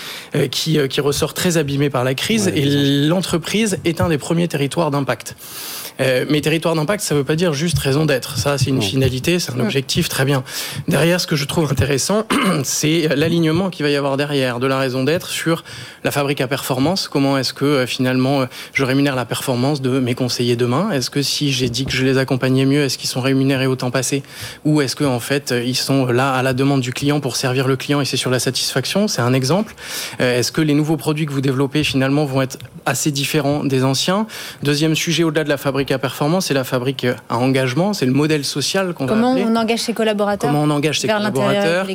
qui 0.51 0.79
qui 0.89 1.01
ressort 1.01 1.35
très 1.35 1.56
abîmé 1.56 1.91
par 1.91 2.05
la 2.05 2.15
crise. 2.15 2.49
et 2.55 2.65
l'entreprise 3.06 3.79
est 3.85 4.01
un 4.01 4.09
des 4.09 4.19
premiers 4.19 4.49
territoires 4.49 4.91
d'impact. 4.91 5.35
Euh, 6.01 6.25
mais 6.29 6.41
territoire 6.41 6.75
d'impact, 6.75 7.03
ça 7.03 7.15
ne 7.15 7.21
veut 7.21 7.25
pas 7.25 7.37
dire 7.37 7.53
juste 7.53 7.79
raison 7.79 8.06
d'être. 8.06 8.39
Ça, 8.39 8.50
c'est 8.58 8.70
une 8.70 8.82
finalité, 8.82 9.38
c'est 9.38 9.52
un 9.52 9.61
objectif, 9.61 10.08
très 10.08 10.25
bien. 10.25 10.44
Derrière, 10.88 11.20
ce 11.20 11.26
que 11.26 11.37
je 11.37 11.44
trouve 11.44 11.70
intéressant, 11.70 12.25
c'est 12.64 13.08
l'alignement 13.17 13.70
qu'il 13.70 13.85
va 13.85 13.91
y 13.91 13.97
avoir 13.97 14.17
derrière 14.17 14.61
de 14.61 14.67
la 14.67 14.79
raison 14.79 15.05
d'être 15.05 15.29
sur 15.29 15.64
la 16.05 16.11
fabrique 16.11 16.41
à 16.41 16.49
performance. 16.49 17.08
Comment 17.08 17.38
est-ce 17.38 17.52
que 17.52 17.64
euh, 17.64 17.87
finalement 17.87 18.43
euh, 18.43 18.47
je 18.73 18.85
rémunère 18.85 19.17
la 19.17 19.25
performance 19.25 19.81
de 19.81 19.99
mes 19.99 20.14
conseillers 20.14 20.56
demain? 20.56 20.91
Est-ce 20.91 21.11
que 21.11 21.23
si 21.23 21.52
j'ai 21.52 21.69
dit 21.69 21.85
que 21.85 21.93
je 21.93 22.05
les 22.05 22.19
accompagnais 22.19 22.64
mieux, 22.64 22.82
est-ce 22.82 22.99
qu'ils 22.99 23.08
sont 23.08 23.20
rémunérés 23.20 23.67
au 23.67 23.76
temps 23.76 23.91
passé? 23.91 24.23
Ou 24.64 24.81
est-ce 24.81 24.96
qu'en 24.96 25.14
en 25.14 25.20
fait, 25.20 25.55
ils 25.64 25.76
sont 25.76 26.06
là 26.06 26.32
à 26.32 26.43
la 26.43 26.53
demande 26.53 26.81
du 26.81 26.93
client 26.93 27.20
pour 27.20 27.37
servir 27.37 27.69
le 27.69 27.76
client 27.76 28.00
et 28.00 28.05
c'est 28.05 28.17
sur 28.17 28.31
la 28.31 28.38
satisfaction? 28.38 29.08
C'est 29.08 29.23
un 29.23 29.32
exemple. 29.32 29.75
Est-ce 30.19 30.53
que 30.53 30.61
les 30.61 30.75
nouveaux 30.75 30.96
produits 30.96 31.26
que 31.26 31.32
vous 31.32 31.41
développez 31.41 31.85
finalement 31.85 32.25
vont 32.25 32.43
être 32.43 32.58
assez 32.87 33.11
différents 33.11 33.64
des 33.64 33.85
anciens? 33.85 34.26
Deuxième 34.62 34.94
sujet, 34.94 35.25
au-delà 35.25 35.44
de 35.44 35.49
la 35.49 35.56
fabrique 35.56 35.91
à 35.91 35.99
performance, 35.99 36.46
c'est 36.46 36.55
la 36.55 36.64
fabrique 36.64 37.06
à 37.29 37.38
engagement, 37.38 37.93
c'est 37.93 38.06
le 38.06 38.12
modèle 38.12 38.40
social 38.45 38.95
qu'on 38.95 39.07
va 39.07 39.15
Comment 39.15 39.33
on 39.33 39.57
engage 39.57 39.81
ses 39.81 39.93
collaborateurs 39.93 40.51
Comment 40.51 40.65
on 40.65 40.71
engage 40.71 41.01
ses 41.01 41.09
collaborateurs 41.09 41.87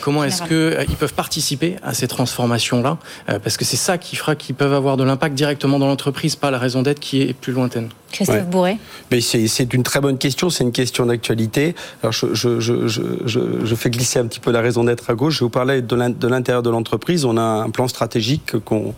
Comment 0.00 0.24
est-ce 0.24 0.42
qu'ils 0.42 0.52
euh, 0.52 0.84
peuvent 0.98 1.14
participer 1.14 1.76
à 1.82 1.94
ces 1.94 2.08
transformations-là 2.08 2.98
euh, 3.28 3.38
Parce 3.38 3.56
que 3.56 3.64
c'est 3.64 3.76
ça 3.76 3.98
qui 3.98 4.16
fera 4.16 4.36
qu'ils 4.36 4.54
peuvent 4.54 4.74
avoir 4.74 4.96
de 4.96 5.04
l'impact 5.04 5.34
directement 5.34 5.78
dans 5.78 5.86
l'entreprise, 5.86 6.36
pas 6.36 6.50
la 6.50 6.58
raison 6.58 6.82
d'être 6.82 7.00
qui 7.00 7.22
est 7.22 7.32
plus 7.32 7.52
lointaine. 7.52 7.88
Christophe 8.12 8.46
Bourré 8.46 8.76
Mais 9.10 9.20
c'est 9.20 9.74
une 9.74 9.82
très 9.82 10.00
bonne 10.00 10.18
question, 10.18 10.50
c'est 10.50 10.64
une 10.64 10.72
question 10.72 11.06
d'actualité. 11.06 11.74
Alors 12.02 12.12
je, 12.12 12.34
je, 12.34 12.60
je, 12.60 12.86
je, 13.26 13.74
fais 13.74 13.90
glisser 13.90 14.18
un 14.18 14.26
petit 14.26 14.38
peu 14.38 14.52
la 14.52 14.60
raison 14.60 14.84
d'être 14.84 15.08
à 15.10 15.14
gauche. 15.14 15.34
Je 15.34 15.38
vais 15.40 15.46
vous 15.46 15.50
parler 15.50 15.82
de 15.82 16.26
l'intérieur 16.26 16.62
de 16.62 16.70
l'entreprise. 16.70 17.24
On 17.24 17.36
a 17.38 17.42
un 17.42 17.70
plan 17.70 17.88
stratégique 17.88 18.58
qu'on 18.64 18.94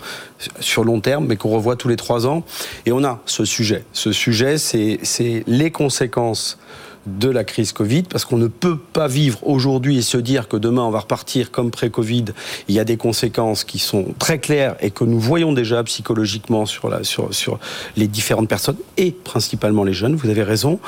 sur 0.61 0.85
long 0.85 1.01
terme, 1.01 1.27
mais 1.27 1.37
qu'on 1.37 1.51
revoit 1.51 1.77
tous 1.77 1.89
les 1.89 1.97
trois 1.97 2.27
ans. 2.27 2.45
Et 2.87 2.93
on 2.93 3.05
a 3.05 3.21
ce 3.27 3.45
sujet. 3.45 3.85
Ce 3.93 4.13
sujet, 4.13 4.59
c'est 4.59 5.45
les 5.47 5.71
conséquences 5.71 6.59
de 7.07 7.29
la 7.29 7.45
crise 7.45 7.73
Covid, 7.73 8.05
parce 8.05 8.25
qu'on 8.25 8.37
ne 8.37 8.49
peut 8.49 8.79
pas 8.79 9.09
vivre 9.09 9.39
aujourd'hui 9.43 9.99
et 9.99 10.03
se 10.03 10.17
dire 10.17 10.49
que 10.49 10.57
demain 10.57 10.83
on 10.83 10.91
va 10.91 11.01
repartir 11.01 11.51
comme 11.51 11.71
pré-Covid. 11.71 12.27
Il 12.69 12.75
y 12.75 12.81
a 12.81 12.85
des 12.85 12.97
conséquences 12.97 13.65
qui 13.65 13.79
sont 13.79 14.15
très 14.19 14.39
claires 14.39 14.77
et 14.81 14.91
que 14.91 15.05
nous 15.05 15.21
voyons 15.21 15.53
déjà 15.53 15.83
psychologiquement 15.85 16.67
sur, 16.67 16.89
la, 16.89 17.05
sur, 17.05 17.33
sur 17.35 17.59
les 17.97 18.09
différentes 18.09 18.49
personnes 18.49 18.77
et 18.97 19.13
principalement 19.13 19.85
les 19.85 19.93
jeunes, 19.93 20.15
vous 20.15 20.29
avez 20.29 20.43
raison. 20.43 20.79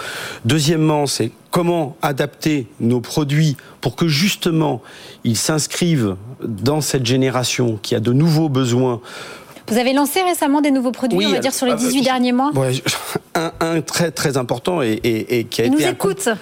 Deuxièmement, 0.44 1.06
c'est 1.06 1.32
comment 1.50 1.96
adapter 2.02 2.66
nos 2.80 3.00
produits 3.00 3.56
pour 3.80 3.96
que 3.96 4.08
justement 4.08 4.82
ils 5.24 5.36
s'inscrivent 5.36 6.16
dans 6.42 6.80
cette 6.80 7.06
génération 7.06 7.78
qui 7.82 7.94
a 7.94 8.00
de 8.00 8.12
nouveaux 8.12 8.48
besoins 8.48 9.00
vous 9.68 9.78
avez 9.78 9.92
lancé 9.92 10.22
récemment 10.22 10.60
des 10.60 10.70
nouveaux 10.70 10.92
produits, 10.92 11.26
on 11.26 11.30
va 11.30 11.38
dire, 11.38 11.52
sur 11.52 11.66
les 11.66 11.74
18 11.74 12.00
euh, 12.00 12.04
derniers 12.04 12.32
mois 12.32 12.52
un, 13.60 13.80
très 13.80 14.10
très 14.10 14.36
important 14.36 14.80
et, 14.82 15.46
qui 15.50 15.62
a 15.62 15.64
été 15.64 15.84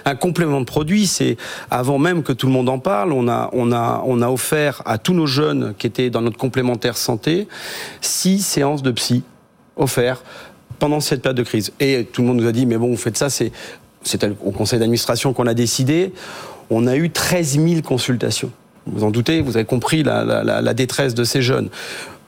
un, 0.04 0.14
complément 0.14 0.60
de 0.60 0.66
produit, 0.66 1.06
c'est 1.06 1.36
avant 1.70 1.98
même 1.98 2.22
que 2.22 2.32
tout 2.32 2.46
le 2.46 2.52
monde 2.52 2.68
en 2.68 2.78
parle, 2.78 3.12
on 3.12 3.28
a, 3.28 3.50
on, 3.52 3.72
a, 3.72 4.02
on 4.04 4.22
a 4.22 4.28
offert 4.28 4.82
à 4.84 4.98
tous 4.98 5.14
nos 5.14 5.26
jeunes 5.26 5.74
qui 5.78 5.86
étaient 5.86 6.10
dans 6.10 6.20
notre 6.20 6.36
complémentaire 6.36 6.96
santé 6.96 7.48
six 8.00 8.40
séances 8.40 8.82
de 8.82 8.90
psy 8.90 9.22
offertes 9.76 10.24
pendant 10.78 11.00
cette 11.00 11.22
période 11.22 11.38
de 11.38 11.42
crise. 11.42 11.72
Et 11.80 12.06
tout 12.12 12.22
le 12.22 12.28
monde 12.28 12.38
nous 12.38 12.46
a 12.46 12.52
dit, 12.52 12.66
mais 12.66 12.76
bon, 12.76 12.88
vous 12.88 12.96
faites 12.96 13.16
ça, 13.16 13.30
c'est 13.30 13.50
au 14.44 14.50
conseil 14.50 14.78
d'administration 14.78 15.32
qu'on 15.32 15.46
a 15.46 15.54
décidé. 15.54 16.12
On 16.70 16.86
a 16.86 16.96
eu 16.96 17.10
13 17.10 17.58
000 17.58 17.82
consultations. 17.82 18.50
Vous 18.86 19.02
en 19.02 19.10
doutez, 19.10 19.40
vous 19.40 19.56
avez 19.56 19.64
compris 19.64 20.02
la, 20.02 20.44
la 20.44 20.74
détresse 20.74 21.14
de 21.14 21.24
ces 21.24 21.40
jeunes 21.40 21.70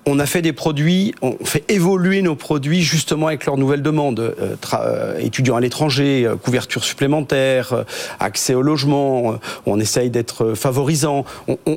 on 0.06 0.20
a 0.20 0.26
fait 0.26 0.40
des 0.40 0.52
produits, 0.52 1.14
on 1.20 1.36
fait 1.44 1.64
évoluer 1.68 2.22
nos 2.22 2.36
produits 2.36 2.82
justement 2.82 3.26
avec 3.26 3.44
leurs 3.44 3.56
nouvelles 3.56 3.82
demandes. 3.82 4.20
Euh, 4.20 4.54
euh, 4.74 5.18
étudiants 5.18 5.56
à 5.56 5.60
l'étranger, 5.60 6.24
euh, 6.24 6.36
couverture 6.36 6.84
supplémentaire, 6.84 7.84
accès 8.20 8.54
au 8.54 8.62
logement, 8.62 9.38
on 9.66 9.80
essaye 9.80 10.10
d'être 10.10 10.54
favorisant, 10.54 11.24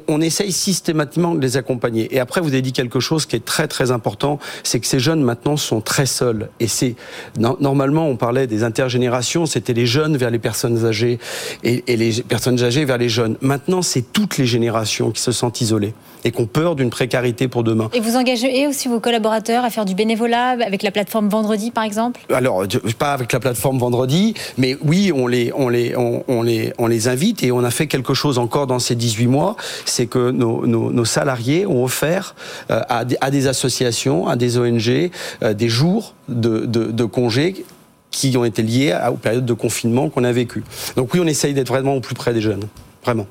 on, 0.07 0.21
essaye 0.21 0.51
systématiquement 0.51 1.33
de 1.33 1.41
les 1.41 1.57
accompagner. 1.57 2.13
Et 2.13 2.19
après, 2.19 2.41
vous 2.41 2.49
avez 2.49 2.61
dit 2.61 2.73
quelque 2.73 2.99
chose 2.99 3.25
qui 3.25 3.35
est 3.35 3.43
très 3.43 3.67
très 3.67 3.91
important, 3.91 4.37
c'est 4.63 4.79
que 4.79 4.85
ces 4.85 4.99
jeunes 4.99 5.21
maintenant 5.21 5.57
sont 5.57 5.81
très 5.81 6.05
seuls. 6.05 6.49
Et 6.59 6.67
c'est 6.67 6.95
normalement, 7.39 8.07
on 8.07 8.17
parlait 8.17 8.47
des 8.47 8.63
intergénérations, 8.63 9.45
c'était 9.45 9.73
les 9.73 9.85
jeunes 9.85 10.17
vers 10.17 10.29
les 10.29 10.39
personnes 10.39 10.85
âgées 10.85 11.19
et, 11.63 11.83
et 11.87 11.97
les 11.97 12.21
personnes 12.21 12.61
âgées 12.63 12.85
vers 12.85 12.97
les 12.97 13.09
jeunes. 13.09 13.37
Maintenant, 13.41 13.81
c'est 13.81 14.01
toutes 14.13 14.37
les 14.37 14.45
générations 14.45 15.11
qui 15.11 15.21
se 15.21 15.31
sentent 15.31 15.61
isolées 15.61 15.93
et 16.23 16.31
qui 16.31 16.41
ont 16.41 16.47
peur 16.47 16.75
d'une 16.75 16.89
précarité 16.89 17.47
pour 17.47 17.63
demain. 17.63 17.89
Engagez 18.19 18.67
aussi 18.67 18.87
vos 18.87 18.99
collaborateurs 18.99 19.63
à 19.63 19.69
faire 19.69 19.85
du 19.85 19.95
bénévolat 19.95 20.57
avec 20.65 20.83
la 20.83 20.91
plateforme 20.91 21.29
Vendredi, 21.29 21.71
par 21.71 21.83
exemple 21.83 22.21
Alors, 22.31 22.65
pas 22.97 23.13
avec 23.13 23.31
la 23.31 23.39
plateforme 23.39 23.79
Vendredi, 23.79 24.33
mais 24.57 24.77
oui, 24.83 25.11
on 25.13 25.27
les, 25.27 27.07
invite 27.07 27.43
et 27.43 27.51
on 27.51 27.63
a 27.63 27.71
fait 27.71 27.87
quelque 27.87 28.13
chose 28.13 28.37
encore 28.37 28.67
dans 28.67 28.79
ces 28.79 28.95
18 28.95 29.27
mois, 29.27 29.55
c'est 29.85 30.05
que 30.05 30.31
nos, 30.31 31.05
salariés 31.05 31.65
ont 31.65 31.83
offert 31.83 32.35
euh, 32.69 32.81
à, 32.89 33.05
des 33.05 33.47
associations, 33.47 34.27
à 34.27 34.35
des 34.35 34.57
ONG, 34.57 35.09
euh, 35.41 35.53
des 35.53 35.69
jours 35.69 36.13
de, 36.27 36.65
de 36.65 37.05
congés 37.05 37.65
qui 38.11 38.35
ont 38.37 38.45
été 38.45 38.61
liés 38.61 38.97
aux 39.09 39.15
périodes 39.15 39.45
de 39.45 39.53
confinement 39.53 40.09
qu'on 40.09 40.23
a 40.23 40.31
vécues. 40.31 40.63
Donc 40.95 41.13
oui, 41.13 41.19
on 41.23 41.27
essaye 41.27 41.53
d'être 41.53 41.69
vraiment 41.69 41.95
au 41.95 42.01
plus 42.01 42.15
près 42.15 42.33
des 42.33 42.41
jeunes, 42.41 42.67
vraiment. 43.03 43.27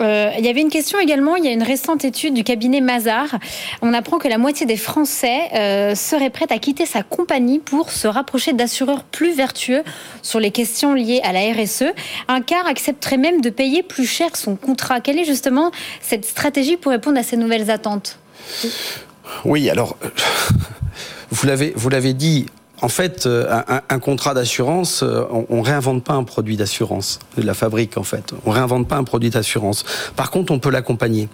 Euh, 0.00 0.30
il 0.38 0.44
y 0.44 0.48
avait 0.48 0.60
une 0.60 0.70
question 0.70 0.98
également. 0.98 1.36
Il 1.36 1.44
y 1.44 1.48
a 1.48 1.52
une 1.52 1.62
récente 1.62 2.04
étude 2.04 2.34
du 2.34 2.44
cabinet 2.44 2.80
Mazar. 2.80 3.38
On 3.82 3.92
apprend 3.94 4.18
que 4.18 4.28
la 4.28 4.38
moitié 4.38 4.66
des 4.66 4.76
Français 4.76 5.50
euh, 5.54 5.94
seraient 5.94 6.30
prêts 6.30 6.46
à 6.50 6.58
quitter 6.58 6.86
sa 6.86 7.02
compagnie 7.02 7.58
pour 7.58 7.90
se 7.90 8.08
rapprocher 8.08 8.52
d'assureurs 8.52 9.04
plus 9.04 9.32
vertueux 9.32 9.82
sur 10.22 10.40
les 10.40 10.50
questions 10.50 10.94
liées 10.94 11.20
à 11.24 11.32
la 11.32 11.40
RSE. 11.52 11.92
Un 12.28 12.40
quart 12.40 12.66
accepterait 12.66 13.18
même 13.18 13.40
de 13.40 13.50
payer 13.50 13.82
plus 13.82 14.06
cher 14.06 14.36
son 14.36 14.56
contrat. 14.56 15.00
Quelle 15.00 15.18
est 15.18 15.24
justement 15.24 15.70
cette 16.00 16.24
stratégie 16.24 16.76
pour 16.76 16.92
répondre 16.92 17.18
à 17.18 17.22
ces 17.22 17.36
nouvelles 17.36 17.70
attentes? 17.70 18.18
Oui, 19.44 19.70
alors, 19.70 19.96
vous 21.30 21.88
l'avez 21.88 22.12
dit, 22.14 22.46
en 22.82 22.88
fait, 22.88 23.26
euh, 23.26 23.46
un, 23.88 23.98
contrat 24.00 24.34
d'assurance, 24.34 25.04
euh, 25.04 25.24
on, 25.48 25.58
ne 25.58 25.62
réinvente 25.64 26.02
pas 26.02 26.14
un 26.14 26.24
produit 26.24 26.56
d'assurance 26.56 27.20
de 27.36 27.42
la 27.42 27.54
fabrique 27.54 27.96
en 27.96 28.02
fait. 28.02 28.34
On 28.44 28.50
réinvente 28.50 28.88
pas 28.88 28.96
un 28.96 29.04
produit 29.04 29.30
d'assurance. 29.30 29.84
Par 30.16 30.32
contre, 30.32 30.52
on 30.52 30.58
peut 30.58 30.70
l'accompagner. 30.70 31.28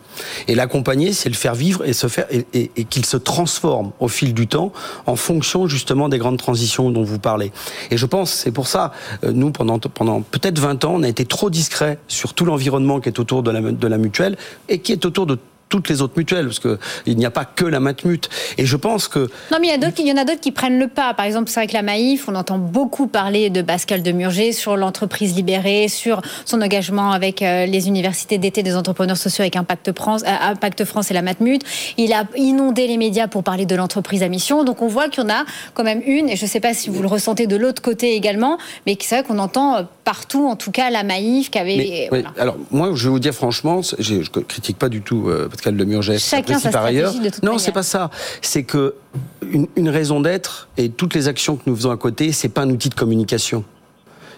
Et 0.47 0.55
l'accompagner, 0.55 1.15
c'est 1.15 1.31
le 1.31 1.35
faire 1.35 1.55
vivre 1.55 1.87
et 1.87 1.95
se 1.95 2.07
faire 2.07 2.27
et, 2.31 2.69
qu'il 2.85 3.07
se 3.07 3.17
transforme 3.17 3.93
au 3.99 4.09
fil 4.09 4.35
du 4.35 4.47
temps 4.47 4.73
en 5.07 5.17
fonction 5.17 5.67
justement 5.67 6.11
des 6.11 6.19
grandes 6.19 6.39
transitions 6.39 6.91
dont 6.91 7.03
vous 7.03 7.19
parlez. 7.19 7.51
Et 7.91 7.97
je 7.97 8.05
pense, 8.05 8.31
c'est 8.31 8.53
pour 8.53 8.69
ça, 8.69 8.93
euh, 9.25 9.33
nous 9.33 9.51
pendant 9.51 9.79
pendant 9.79 10.21
peut-être 10.21 10.59
20 10.59 10.85
ans, 10.85 10.97
on 10.97 11.03
a 11.03 11.09
été 11.09 11.25
trop 11.25 11.49
discret 11.49 11.99
sur 12.09 12.35
tout 12.35 12.45
l'environnement 12.45 13.01
qui 13.01 13.09
est 13.09 13.19
autour 13.19 13.43
de 13.43 13.51
la, 13.51 13.63
de 13.63 13.87
la 13.89 13.97
mutuelle 13.97 14.37
et 14.69 14.81
qui 14.81 14.93
est 14.93 15.07
autour 15.07 15.25
de 15.25 15.39
toutes 15.69 15.89
les 15.89 16.03
autres 16.03 16.15
mutuelles, 16.17 16.47
parce 16.47 16.61
qu'il 16.61 17.17
n'y 17.17 17.27
a 17.27 17.31
pas 17.31 17.45
que 17.45 17.65
la 17.65 17.81
Matmut. 17.81 18.29
Et 18.57 18.67
je 18.67 18.77
pense 18.77 19.09
que... 19.09 19.31
Non, 19.53 19.59
mais 19.61 19.69
il 19.69 19.71
y, 19.71 19.75
a 19.75 19.79
d'autres, 19.79 19.99
il 19.99 20.07
y 20.07 20.13
en 20.13 20.17
a 20.17 20.25
d'autres 20.25 20.41
qui 20.41 20.53
prennent 20.53 20.79
le 20.79 20.89
pas. 20.89 21.15
Par 21.15 21.27
exemple, 21.27 21.51
c'est 21.51 21.61
vrai 21.61 21.67
que 21.67 21.75
la 21.75 21.83
Maïf, 21.83 22.29
on 22.29 22.35
entend 22.35 22.59
beaucoup 22.59 23.07
parler 23.07 23.51
de 23.51 23.63
Pascal 23.63 24.03
Demurger 24.03 24.53
sur 24.53 24.77
l'entreprise 24.77 25.35
libérée, 25.35 25.89
sur 25.89 26.23
son 26.45 26.61
engagement 26.63 27.13
avec 27.13 27.43
euh, 27.43 27.67
les 27.67 27.89
universités 27.89 28.39
d'été 28.39 28.63
des 28.63 28.77
entrepreneurs 28.77 29.17
sociaux 29.17 29.43
avec 29.43 29.57
Impact 29.57 29.97
France, 29.97 30.23
euh, 30.27 30.51
Impact 30.51 30.85
France 30.85 31.11
et 31.11 31.15
la 31.15 31.23
Matmut. 31.23 31.63
Il 31.97 32.13
a 32.13 32.25
inondé 32.37 32.87
les 32.87 32.97
médias 32.97 33.29
pour 33.29 33.43
parler 33.43 33.67
de 33.67 33.75
l'entreprise 33.75 34.23
à 34.23 34.29
mission. 34.29 34.65
Donc 34.65 34.83
on 34.83 34.89
voit 34.89 35.09
qu'il 35.09 35.23
y 35.23 35.27
en 35.27 35.31
a 35.31 35.45
quand 35.75 35.85
même 35.85 36.03
une, 36.07 36.29
et 36.29 36.37
je 36.37 36.45
ne 36.45 36.49
sais 36.49 36.61
pas 36.61 36.75
si 36.75 36.91
vous 36.91 37.03
le 37.03 37.09
ressentez 37.09 37.47
de 37.47 37.57
l'autre 37.57 37.83
côté 37.83 38.15
également, 38.15 38.59
mais 38.87 38.97
c'est 39.01 39.17
vrai 39.17 39.25
qu'on 39.25 39.39
entend 39.39 39.77
euh, 39.77 39.83
partout, 40.05 40.47
en 40.47 40.57
tout 40.57 40.71
cas, 40.71 40.91
la 40.91 41.03
Maïf 41.03 41.51
qui 41.51 41.59
avait... 41.59 42.11
Alors, 42.39 42.57
moi, 42.71 42.93
je 42.95 43.05
vais 43.05 43.11
vous 43.11 43.19
dire 43.19 43.35
franchement, 43.35 43.81
je 43.99 44.15
ne 44.15 44.23
critique 44.23 44.79
pas 44.79 44.89
du 44.89 45.03
tout 45.03 45.29
Pascal 45.59 45.77
Demurget. 45.77 46.19
Chacun 46.19 46.61
sa 46.61 46.71
par 46.71 46.85
ailleurs. 46.85 47.13
De 47.13 47.31
toute 47.31 47.43
non, 47.43 47.59
c'est 47.59 47.73
pas 47.73 47.83
ça. 47.83 48.11
C'est 48.43 48.63
que 48.63 48.95
une, 49.43 49.89
raison 49.89 50.21
d'être 50.21 50.69
et 50.77 50.89
toutes 50.89 51.15
les 51.15 51.27
actions 51.27 51.57
que 51.57 51.63
nous 51.67 51.75
faisons 51.75 51.91
à 51.91 51.97
côté, 51.97 52.31
c'est 52.31 52.49
pas 52.49 52.63
un 52.63 52.71
outil 52.71 52.89
de 52.89 52.95
communication 52.95 53.65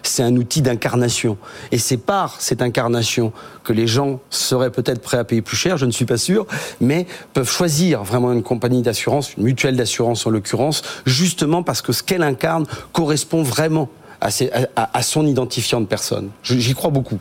c'est 0.03 0.23
un 0.23 0.35
outil 0.35 0.63
d'incarnation. 0.63 1.37
Et 1.71 1.77
c'est 1.77 1.97
par 1.97 2.41
cette 2.41 2.63
incarnation 2.63 3.33
que 3.63 3.71
les 3.71 3.85
gens 3.85 4.19
seraient 4.31 4.71
peut-être 4.71 4.99
prêts 4.99 5.19
à 5.19 5.23
payer 5.23 5.43
plus 5.43 5.55
cher, 5.55 5.77
je 5.77 5.85
ne 5.85 5.91
suis 5.91 6.05
pas 6.05 6.17
sûr, 6.17 6.47
mais 6.79 7.05
peuvent 7.33 7.47
choisir 7.47 8.03
vraiment 8.03 8.33
une 8.33 8.41
compagnie 8.41 8.81
d'assurance, 8.81 9.35
une 9.37 9.43
mutuelle 9.43 9.75
d'assurance 9.75 10.25
en 10.25 10.31
l'occurrence, 10.31 10.81
justement 11.05 11.61
parce 11.61 11.83
que 11.83 11.93
ce 11.93 12.01
qu'elle 12.01 12.23
incarne 12.23 12.65
correspond 12.93 13.43
vraiment 13.43 13.89
à, 14.21 14.29
à 14.75 15.03
son 15.03 15.27
identifiant 15.27 15.81
de 15.81 15.85
personne. 15.85 16.31
J'y 16.41 16.73
crois 16.73 16.89
beaucoup. 16.89 17.19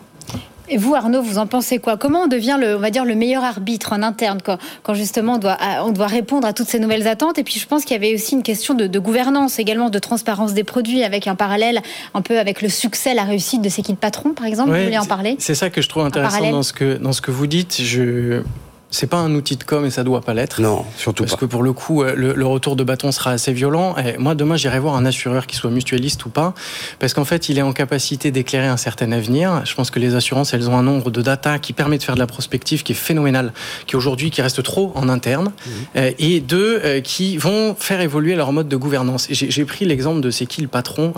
Et 0.73 0.77
vous, 0.77 0.95
Arnaud, 0.95 1.21
vous 1.21 1.39
en 1.39 1.49
pensez 1.49 1.81
quoi? 1.81 1.97
Comment 1.97 2.23
on 2.23 2.27
devient 2.29 2.57
le, 2.59 2.77
on 2.77 2.79
va 2.79 2.91
dire, 2.91 3.05
le 3.05 3.17
meilleur 3.17 3.43
arbitre 3.43 3.93
en 3.93 4.03
interne 4.03 4.39
quand, 4.43 4.95
justement 4.95 5.35
on 5.35 5.39
doit, 5.39 5.59
on 5.85 5.91
doit 5.91 6.07
répondre 6.07 6.47
à 6.47 6.53
toutes 6.53 6.69
ces 6.69 6.79
nouvelles 6.79 7.09
attentes? 7.09 7.39
Et 7.39 7.43
puis 7.43 7.59
je 7.59 7.67
pense 7.67 7.85
qu'il 7.85 7.93
y 7.93 7.97
avait 7.97 8.15
aussi 8.15 8.37
une 8.37 8.45
question 8.45 8.75
de, 8.75 8.99
gouvernance, 9.01 9.59
également 9.59 9.91
de 9.91 9.99
transparence 9.99 10.55
des 10.55 10.63
produits, 10.63 11.03
avec 11.03 11.27
un 11.27 11.35
parallèle 11.35 11.83
un 12.15 12.23
peu 12.23 12.39
avec 12.39 12.63
le 12.63 12.69
succès, 12.69 13.15
la 13.15 13.25
réussite 13.25 13.63
de 13.63 13.69
C'est 13.69 13.83
qui 13.83 13.91
le 13.91 13.99
patron, 13.99 14.33
par 14.33 14.47
exemple. 14.47 14.71
Vous 14.71 14.85
voulez 14.85 14.99
en 14.99 15.07
parler? 15.07 15.35
C'est 15.41 15.57
ça 15.57 15.71
que 15.71 15.83
je 15.83 15.89
trouve 15.89 16.05
intéressant 16.05 16.51
dans 16.51 16.63
ce 16.63 16.73
que, 16.73 16.99
dans 16.99 17.13
ce 17.13 17.21
que 17.21 17.33
vous 17.33 17.49
dites. 17.49 17.83
Je, 17.83 18.43
c'est 18.91 19.07
pas 19.07 19.19
un 19.19 19.33
outil 19.35 19.57
de 19.57 19.63
com 19.63 19.87
et 19.87 19.91
ça 19.91 20.03
doit 20.03 20.21
pas 20.21 20.35
l'être. 20.35 20.61
Non, 20.61 20.85
surtout 20.97 21.23
parce 21.23 21.33
pas. 21.33 21.37
Parce 21.37 21.41
que 21.41 21.45
pour 21.47 21.63
le 21.63 21.73
coup, 21.73 22.03
euh, 22.03 22.15
le, 22.17 22.47
retour 22.47 22.75
de 22.75 22.83
bâton 22.83 23.13
sera 23.13 23.31
assez 23.31 23.53
violent. 23.53 23.95
Et 23.97 24.19
moi, 24.19 24.35
demain, 24.35 24.57
j'irai 24.57 24.81
voir 24.81 24.97
un 24.97 25.07
assureur 25.07 25.47
qui 25.47 25.55
soit 25.55 25.71
mutualiste 25.71 26.25
ou 26.25 26.29
pas, 26.29 26.55
parce 26.99 27.15
qu'en 27.15 27.25
fait, 27.25 27.49
il 27.49 27.59
est 27.59 27.63
en 27.63 27.73
capacité 27.73 28.33
d'éclairer 28.33 28.67
un 28.67 28.77
certain 28.77 29.13
avenir. 29.13 29.63
Je 29.65 29.75
pense 29.75 29.91
que 29.91 30.01
les 30.01 30.17
assurances, 30.17 30.55
elles 30.55 30.69
ont 30.69 30.77
un 30.77 30.83
nombre 30.83 31.11
de 31.11 31.23
data 31.23 31.61
qui 31.61 31.73
permet 31.73 31.99
de 31.99 32.03
faire 32.03 32.17
de 32.17 32.21
la 32.21 32.27
prospective 32.27 32.83
qui 32.83 32.93
est 32.93 32.97
phénoménal, 32.97 33.53
qui 33.87 33.95
aujourd'hui 33.95 34.31
qui 34.31 34.43
reste 34.43 34.63
trop 34.65 34.93
en 34.97 35.09
interne, 35.09 35.47
mmh. 35.47 35.71
euh, 35.97 36.11
et 36.19 36.41
deux 36.41 36.81
euh, 36.85 37.01
qui 37.01 37.37
vont 37.37 37.77
faire 37.77 38.01
évoluer 38.01 38.35
leur 38.35 38.53
mode 38.53 38.69
de 38.69 38.77
gouvernance. 38.77 39.29
J'ai 39.31 39.65
pris 39.65 39.85
l'exemple 39.85 40.21
de 40.21 40.31
c'est 40.31 40.47
qui 40.47 40.63
le 40.63 40.69
patron 40.69 41.13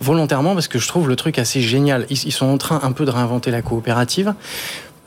volontairement 0.00 0.54
parce 0.54 0.68
que 0.68 0.78
je 0.78 0.88
trouve 0.88 1.08
le 1.08 1.16
truc 1.16 1.38
assez 1.38 1.60
génial. 1.60 2.06
Ils, 2.10 2.26
ils 2.26 2.32
sont 2.32 2.46
en 2.46 2.58
train 2.58 2.80
un 2.82 2.92
peu 2.92 3.04
de 3.04 3.10
réinventer 3.10 3.50
la 3.50 3.62
coopérative 3.62 4.34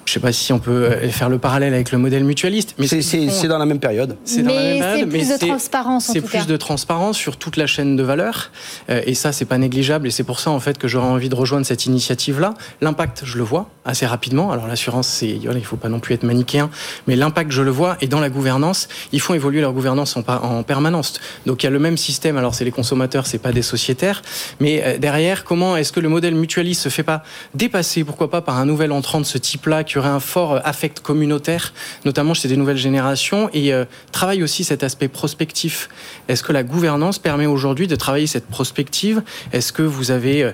je 0.08 0.12
ne 0.12 0.14
sais 0.14 0.20
pas 0.22 0.32
si 0.32 0.54
on 0.54 0.60
peut 0.60 0.86
euh, 0.86 1.10
faire 1.10 1.28
le 1.28 1.38
parallèle 1.38 1.74
avec 1.74 1.92
le 1.92 1.98
modèle 1.98 2.24
mutualiste. 2.24 2.76
Mais 2.78 2.88
c'est 2.88 3.48
dans 3.48 3.58
la 3.58 3.66
même 3.66 3.80
période. 3.80 4.16
C'est 4.24 4.42
dans 4.42 4.54
la 4.54 4.62
même 4.62 4.80
période, 4.80 5.10
mais 5.12 5.24
c'est 5.26 5.38
plus 5.38 5.46
de 5.46 5.48
transparence. 5.48 6.06
C'est 6.06 6.22
plus 6.22 6.48
de 6.48 6.56
transparence 6.56 7.18
sur 7.18 7.36
toute 7.36 7.58
la 7.58 7.68
chaîne 7.68 7.98
de 7.98 8.04
valeur, 8.04 8.52
euh, 8.90 9.02
et 9.06 9.16
ça 9.16 9.34
c'est 9.34 9.44
pas 9.44 9.58
négligeable. 9.58 10.08
Et 10.08 10.12
c'est 10.12 10.24
pour 10.24 10.40
ça 10.40 10.50
en 10.50 10.62
fait 10.62 10.78
que 10.78 10.88
j'aurais 10.88 11.08
envie 11.08 11.28
de 11.28 11.36
rejoindre 11.36 11.66
cette 11.66 11.86
initiative-là. 11.86 12.54
L'impact, 12.80 13.24
je 13.26 13.38
le 13.38 13.44
vois 13.44 13.70
assez 13.84 14.06
rapidement. 14.06 14.52
Alors 14.52 14.68
l'assurance, 14.68 15.10
c'est 15.10 15.28
il 15.28 15.66
faut 15.66 15.76
pas 15.76 15.90
non 15.90 16.00
plus 16.00 16.16
être 16.16 16.24
manichéen, 16.24 16.70
mais 17.08 17.18
l'impact, 17.18 17.52
je 17.52 17.62
le 17.62 17.72
vois. 17.72 17.98
Et 18.00 18.08
dans 18.08 18.22
la 18.22 18.30
gouvernance, 18.30 18.88
ils 19.12 19.20
font 19.20 19.34
évoluer 19.34 19.60
leur 19.60 19.74
gouvernance 19.74 20.16
en, 20.16 20.24
en 20.26 20.64
permanence. 20.64 21.20
Donc 21.46 21.64
il 21.64 21.66
y 21.66 21.68
a 21.68 21.72
le 21.72 21.80
même 21.80 21.98
système. 21.98 22.38
Alors 22.38 22.56
c'est 22.56 22.64
les 22.64 22.72
consommateurs, 22.72 23.28
c'est 23.28 23.40
pas 23.40 23.52
des 23.52 23.62
sociétaires, 23.62 24.22
mais 24.62 24.84
euh, 24.86 24.98
derrière, 24.98 25.44
comment 25.44 25.76
est-ce 25.76 25.92
que 25.92 26.00
le 26.00 26.08
modèle 26.08 26.36
mutualiste 26.36 26.84
se 26.84 26.90
fait 26.90 27.04
pas 27.04 27.24
dépasser, 27.56 28.06
pourquoi 28.06 28.30
pas 28.30 28.42
par 28.42 28.58
un 28.58 28.66
nouvel 28.66 28.94
entrant 28.94 29.20
de 29.20 29.26
ce 29.26 29.38
type-là 29.38 29.84
qui 29.84 29.97
un 30.06 30.20
fort 30.20 30.54
euh, 30.54 30.60
affect 30.64 31.00
communautaire, 31.00 31.74
notamment 32.06 32.34
chez 32.34 32.48
des 32.48 32.58
nouvelles 32.58 32.78
générations, 32.78 33.50
et 33.54 33.74
euh, 33.74 33.86
travaille 34.12 34.44
aussi 34.44 34.64
cet 34.64 34.84
aspect 34.84 35.08
prospectif. 35.08 35.90
Est-ce 36.28 36.44
que 36.44 36.54
la 36.54 36.64
gouvernance 36.64 37.20
permet 37.20 37.46
aujourd'hui 37.46 37.88
de 37.88 37.96
travailler 37.96 38.28
cette 38.28 38.48
prospective? 38.48 39.22
Est-ce 39.54 39.74
que 39.74 39.82
vous 39.82 40.12
avez 40.12 40.52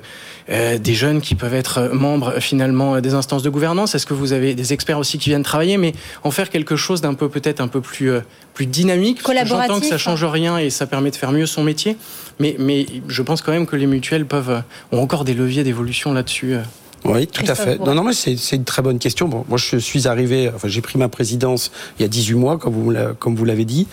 euh, 0.50 0.78
des 0.78 0.94
jeunes 0.94 1.22
qui 1.22 1.36
peuvent 1.36 1.54
être 1.54 1.90
membres 1.94 2.40
finalement 2.40 3.02
des 3.02 3.14
instances 3.14 3.44
de 3.44 3.50
gouvernance? 3.50 3.96
Est-ce 3.96 4.06
que 4.06 4.14
vous 4.14 4.34
avez 4.34 4.56
des 4.56 4.74
experts 4.74 5.00
aussi 5.00 5.18
qui 5.18 5.30
viennent 5.30 5.44
travailler, 5.44 5.78
mais 5.78 5.94
en 6.24 6.32
faire 6.32 6.50
quelque 6.50 6.76
chose 6.76 7.02
d'un 7.02 7.14
peu 7.14 7.30
peut-être 7.30 7.62
un 7.62 7.68
peu 7.68 7.82
plus 7.82 8.12
plus 8.54 8.66
dynamique 8.68 9.22
J'entends 9.46 9.80
que 9.80 9.88
ça 9.88 9.98
change 9.98 10.24
rien 10.24 10.58
et 10.60 10.70
ça 10.70 10.86
permet 10.86 11.10
de 11.10 11.16
faire 11.16 11.32
mieux 11.32 11.48
son 11.48 11.64
métier, 11.64 11.98
mais 12.40 12.56
mais 12.60 12.86
je 13.08 13.22
pense 13.22 13.42
quand 13.42 13.52
même 13.52 13.66
que 13.66 13.76
les 13.76 13.88
mutuelles 13.88 14.26
peuvent 14.26 14.62
ont 14.92 15.02
encore 15.02 15.26
des 15.26 15.34
leviers 15.34 15.64
d'évolution 15.64 16.14
là-dessus. 16.14 16.58
Oui, 17.06 17.28
tout 17.28 17.44
à 17.48 17.56
fait. 17.56 17.80
Non, 17.80 17.94
non, 17.94 18.04
mais 18.04 18.14
c'est 18.14 18.56
une 18.56 18.64
très 18.64 18.82
bonne 18.82 19.00
question. 19.00 19.28
Bon, 19.28 19.46
moi, 19.50 19.58
je 19.58 19.78
suis 19.78 20.08
arrivé, 20.08 20.50
enfin, 20.54 20.68
j'ai 20.68 20.82
pris 20.82 20.98
ma 20.98 21.10
présidence 21.10 21.72
il 22.00 22.02
y 22.02 22.06
a 22.06 22.08
18 22.08 22.36
mois, 22.36 22.58
comme 22.58 22.74
vous, 22.74 22.94
comme 23.20 23.36
vous 23.36 23.46
l'avez 23.46 23.66
dit. 23.66 23.88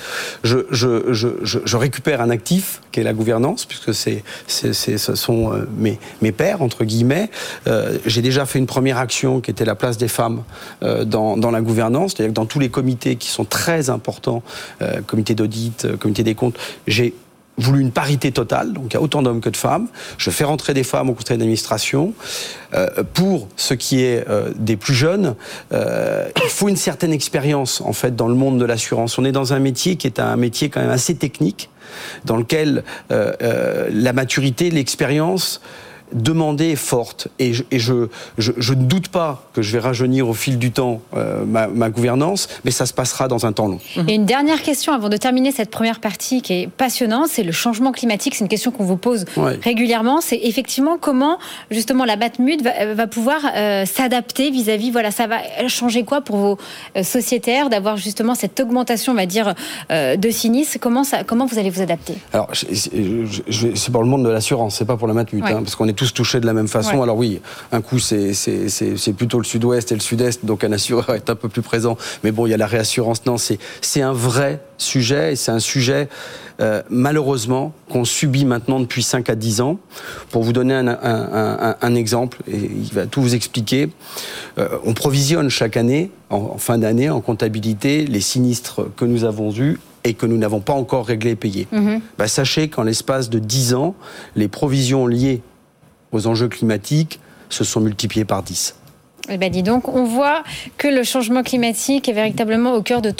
Je, 0.45 0.59
je, 0.71 1.12
je, 1.12 1.29
je, 1.43 1.76
récupère 1.76 2.21
un 2.21 2.31
actif 2.31 2.81
qui 2.93 3.00
est 3.00 3.02
la 3.02 3.12
gouvernance, 3.12 3.64
puisque 3.64 3.95
c'est, 3.95 4.23
ce 4.47 5.14
sont 5.14 5.52
euh, 5.52 5.67
mes, 5.76 5.99
mes 6.23 6.33
pairs, 6.33 6.62
entre 6.62 6.85
guillemets. 6.85 7.31
Euh, 7.67 7.99
j'ai 8.07 8.23
déjà 8.23 8.47
fait 8.47 8.59
une 8.59 8.67
première 8.67 8.99
action 8.99 9.40
qui 9.40 9.50
était 9.50 9.64
la 9.64 9.75
place 9.75 9.97
des 9.97 10.09
femmes 10.09 10.43
euh, 10.83 11.05
dans, 11.05 11.37
dans 11.37 11.50
la 11.50 11.61
gouvernance, 11.61 12.12
c'est-à-dire 12.12 12.33
que 12.33 12.37
dans 12.37 12.47
tous 12.47 12.59
les 12.61 12.69
comités 12.69 13.17
qui 13.17 13.29
sont 13.29 13.45
très 13.45 13.90
importants, 13.90 14.43
euh, 14.83 15.00
comité 15.07 15.35
d'audit, 15.35 15.85
euh, 15.85 15.97
comité 15.97 16.23
des 16.23 16.35
comptes, 16.35 16.59
j'ai 16.87 17.14
voulu 17.61 17.81
une 17.81 17.93
parité 17.93 18.33
totale, 18.33 18.73
donc 18.73 18.87
il 18.90 18.95
y 18.95 18.97
a 18.97 19.00
autant 19.00 19.23
d'hommes 19.23 19.40
que 19.40 19.50
de 19.50 19.57
femmes. 19.57 19.88
Je 20.19 20.31
fais 20.31 20.45
rentrer 20.45 20.75
des 20.75 20.85
femmes 20.85 21.11
au 21.11 21.14
conseil 21.14 21.38
d'administration. 21.38 22.12
Euh, 22.75 23.02
pour 23.14 23.49
ce 23.57 23.75
qui 23.75 24.02
est 24.02 24.29
euh, 24.29 24.50
des 24.57 24.76
plus 24.76 24.95
jeunes, 24.95 25.35
euh, 25.73 26.29
il 26.45 26.50
faut 26.50 26.69
une 26.69 26.76
certaine 26.76 27.12
expérience 27.12 27.81
en 27.81 27.93
fait 27.93 28.17
dans 28.17 28.29
le 28.29 28.35
monde 28.35 28.59
de 28.59 28.64
l'assurance. 28.64 29.19
On 29.19 29.25
est 29.25 29.33
dans 29.33 29.52
un 29.52 29.59
métier 29.59 29.97
qui 29.97 30.07
est 30.07 30.21
un 30.21 30.37
métier 30.37 30.71
quand 30.71 30.81
même 30.81 30.90
assez 30.90 31.14
technique, 31.14 31.71
dans 32.25 32.37
lequel 32.37 32.85
la 33.11 34.12
maturité, 34.12 34.71
l'expérience 34.71 35.61
demandée 36.12 36.71
est 36.71 36.76
forte. 36.76 37.29
Et, 37.38 37.52
je, 37.52 37.64
je, 38.38 38.75
ne 38.75 38.83
doute 38.83 39.09
pas 39.09 39.45
que 39.52 39.62
je 39.62 39.73
vais 39.73 39.79
rajeunir 39.79 40.29
au 40.29 40.35
fil 40.35 40.59
du 40.59 40.71
temps 40.71 41.00
euh, 41.17 41.45
ma, 41.45 41.90
gouvernance, 41.90 42.49
mais 42.64 42.71
ça 42.71 42.87
se 42.87 42.93
passera 42.93 43.29
dans 43.29 43.47
un 43.47 43.52
temps 43.52 43.69
long. 43.69 43.81
Et 44.09 44.14
une 44.14 44.26
dernière 44.26 44.62
question 44.62 44.93
avant 44.93 45.09
de 45.09 45.17
terminer 45.17 45.52
cette 45.52 45.71
première 45.71 46.00
partie 46.00 46.43
qui 46.43 46.52
est 46.52 46.69
passionnante, 46.69 47.29
c'est 47.31 47.43
le 47.43 47.52
changement 47.52 47.93
climatique. 47.93 48.35
C'est 48.35 48.45
une 48.45 48.49
question 48.49 48.71
qu'on 48.71 48.85
vous 48.85 48.97
pose 48.97 49.25
régulièrement. 49.62 50.21
C'est 50.21 50.40
effectivement 50.43 50.99
comment 50.99 51.38
justement 51.71 52.05
la 52.05 52.17
Batmut 52.17 52.62
va, 52.62 52.95
va 52.95 53.07
pouvoir 53.07 53.40
euh, 53.55 53.85
s'adapter 53.87 54.50
vis-à-vis. 54.50 54.90
Voilà, 54.90 55.11
ça 55.11 55.26
va 55.26 55.38
changer 55.69 56.05
quoi 56.05 56.21
pour 56.21 56.37
vos 56.37 56.59
euh, 56.97 57.02
sociétaires 57.02 57.71
d'avoir 57.71 57.97
justement 57.97 58.35
cette 58.35 58.59
augmentation, 58.61 59.12
on 59.12 59.17
va 59.17 59.26
dire, 59.26 59.55
de 59.90 60.31
sinistres? 60.31 60.79
Comment 60.81 61.05
ça, 61.05 61.25
comment 61.25 61.47
vous 61.47 61.59
allez 61.59 61.71
vous 61.71 61.83
adapter? 61.83 62.14
Alors, 62.33 62.49
c'est 62.52 63.93
pour 63.93 64.02
le 64.02 64.09
monde 64.09 64.25
de 64.25 64.31
l'assurance, 64.31 64.76
c'est 64.76 64.85
pas 64.85 64.97
pour 64.97 65.09
la 65.09 65.14
Matmut, 65.14 65.45
hein, 65.45 65.62
parce 65.62 65.75
qu'on 65.75 65.88
est 65.88 66.00
tous 66.00 66.14
touchés 66.14 66.40
de 66.40 66.47
la 66.47 66.54
même 66.54 66.66
façon. 66.66 67.02
Alors 67.02 67.19
oui, 67.19 67.42
un 67.73 67.83
coup 67.83 67.99
c'est 67.99 69.12
plutôt 69.14 69.37
le 69.37 69.45
sud-ouest 69.45 69.92
et 69.92 69.95
le 69.95 70.00
sud-est, 70.00 70.47
donc 70.47 70.64
un 70.64 70.73
assureur 70.73 71.14
est 71.14 71.28
un 71.28 71.35
peu 71.35 71.50
plus 71.50 71.61
présent. 71.61 71.99
Mais 72.25 72.30
bon, 72.30 72.47
il 72.47 72.50
y 72.50 72.54
a 72.54 72.57
la 72.57 72.66
réassurance. 72.66 73.26
Non, 73.26 73.37
c'est 73.37 74.00
un 74.00 74.14
vrai 74.14 74.62
sujet 74.78 75.35
et 75.35 75.37
c'est 75.37 75.50
un 75.50 75.59
sujet 75.59 76.09
euh, 76.62 76.83
malheureusement 76.88 77.75
qu'on 77.90 78.07
subit 78.07 78.47
maintenant 78.47 78.80
depuis 78.80 79.02
5 79.02 79.28
à 79.28 79.35
10 79.35 79.61
ans. 79.61 79.78
Pour 80.30 80.42
vous 80.42 80.54
donner 80.54 80.73
un, 80.73 81.95
exemple, 81.95 82.38
et 82.49 82.57
il 82.57 82.95
va 82.95 83.04
tout 83.04 83.21
vous 83.21 83.35
expliquer, 83.35 83.90
euh, 84.57 84.69
on 84.85 84.95
provisionne 84.95 85.50
chaque 85.50 85.76
année, 85.76 86.11
en, 86.30 86.57
fin 86.57 86.78
d'année, 86.78 87.11
en 87.11 87.21
comptabilité, 87.21 88.07
les 88.07 88.21
sinistres 88.21 88.87
que 88.97 89.04
nous 89.04 89.25
avons 89.25 89.52
eus 89.54 89.78
et 90.04 90.14
que 90.14 90.25
nous 90.25 90.38
n'avons 90.38 90.61
pas 90.61 90.73
encore 90.73 91.04
réglés 91.04 91.33
et 91.33 91.37
payés. 91.37 91.66
Mhm. 91.73 92.00
Bah, 92.16 92.26
sachez 92.26 92.69
qu'en 92.69 92.85
l'espace 92.85 93.28
de 93.28 93.38
10 93.38 93.75
ans, 93.75 93.95
les 94.35 94.49
provisions 94.49 95.07
liées 95.07 95.42
aux 96.12 96.26
enjeux 96.26 96.49
climatiques 96.49 97.21
se 97.49 97.64
sont 97.64 97.81
multipliées 97.81 98.25
par 98.25 98.43
10. 98.43 98.76
Eh 99.29 99.37
ben 99.37 99.50
dis 99.50 99.62
donc, 99.62 99.88
on 99.88 100.05
voit 100.05 100.43
que 100.76 100.88
le 100.88 101.05
changement 101.05 101.43
climatique 101.43 102.09
est 102.09 102.12
véritablement 102.12 102.75
au 102.75 102.83
cœur 102.83 103.02
de, 103.02 103.11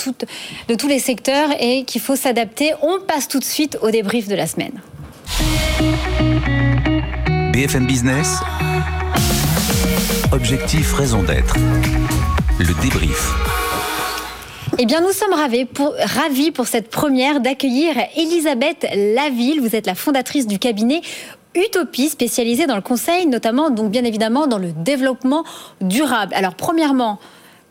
de 0.67 0.75
tous 0.75 0.87
les 0.87 0.99
secteurs 0.99 1.49
et 1.59 1.83
qu'il 1.85 2.01
faut 2.01 2.15
s'adapter. 2.15 2.73
On 2.81 2.99
passe 2.99 3.27
tout 3.27 3.39
de 3.39 3.45
suite 3.45 3.77
au 3.81 3.91
débrief 3.91 4.27
de 4.27 4.35
la 4.35 4.47
semaine. 4.47 4.73
BFM 7.53 7.85
Business. 7.85 8.39
Objectif, 10.31 10.93
raison 10.93 11.23
d'être. 11.23 11.55
Le 12.59 12.81
débrief. 12.81 13.33
Eh 14.79 14.85
bien, 14.85 15.01
nous 15.01 15.11
sommes 15.11 15.33
ravis 15.33 15.65
pour, 15.65 15.93
ravis 15.99 16.51
pour 16.51 16.67
cette 16.67 16.89
première 16.89 17.39
d'accueillir 17.39 17.93
Elisabeth 18.15 18.87
Laville. 18.95 19.59
Vous 19.61 19.75
êtes 19.75 19.85
la 19.85 19.95
fondatrice 19.95 20.47
du 20.47 20.59
cabinet 20.59 21.01
Utopie, 21.55 22.09
spécialisée 22.09 22.65
dans 22.65 22.75
le 22.75 22.81
conseil, 22.81 23.25
notamment, 23.25 23.69
donc 23.69 23.91
bien 23.91 24.03
évidemment, 24.03 24.47
dans 24.47 24.57
le 24.57 24.71
développement 24.71 25.43
durable. 25.81 26.33
Alors, 26.33 26.55
premièrement, 26.55 27.19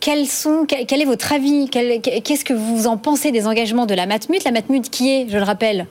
quels 0.00 0.26
sont, 0.26 0.66
quel 0.66 1.00
est 1.00 1.06
votre 1.06 1.32
avis? 1.32 1.68
Qu'est-ce 1.68 2.44
que 2.44 2.54
vous 2.54 2.86
en 2.86 2.96
pensez 2.96 3.32
des 3.32 3.46
engagements 3.46 3.86
de 3.86 3.94
la 3.94 4.06
Matmut? 4.06 4.44
La 4.44 4.50
Matmut 4.50 4.88
qui 4.90 5.10
est, 5.10 5.26
je 5.28 5.36
le 5.36 5.44
rappelle, 5.44 5.86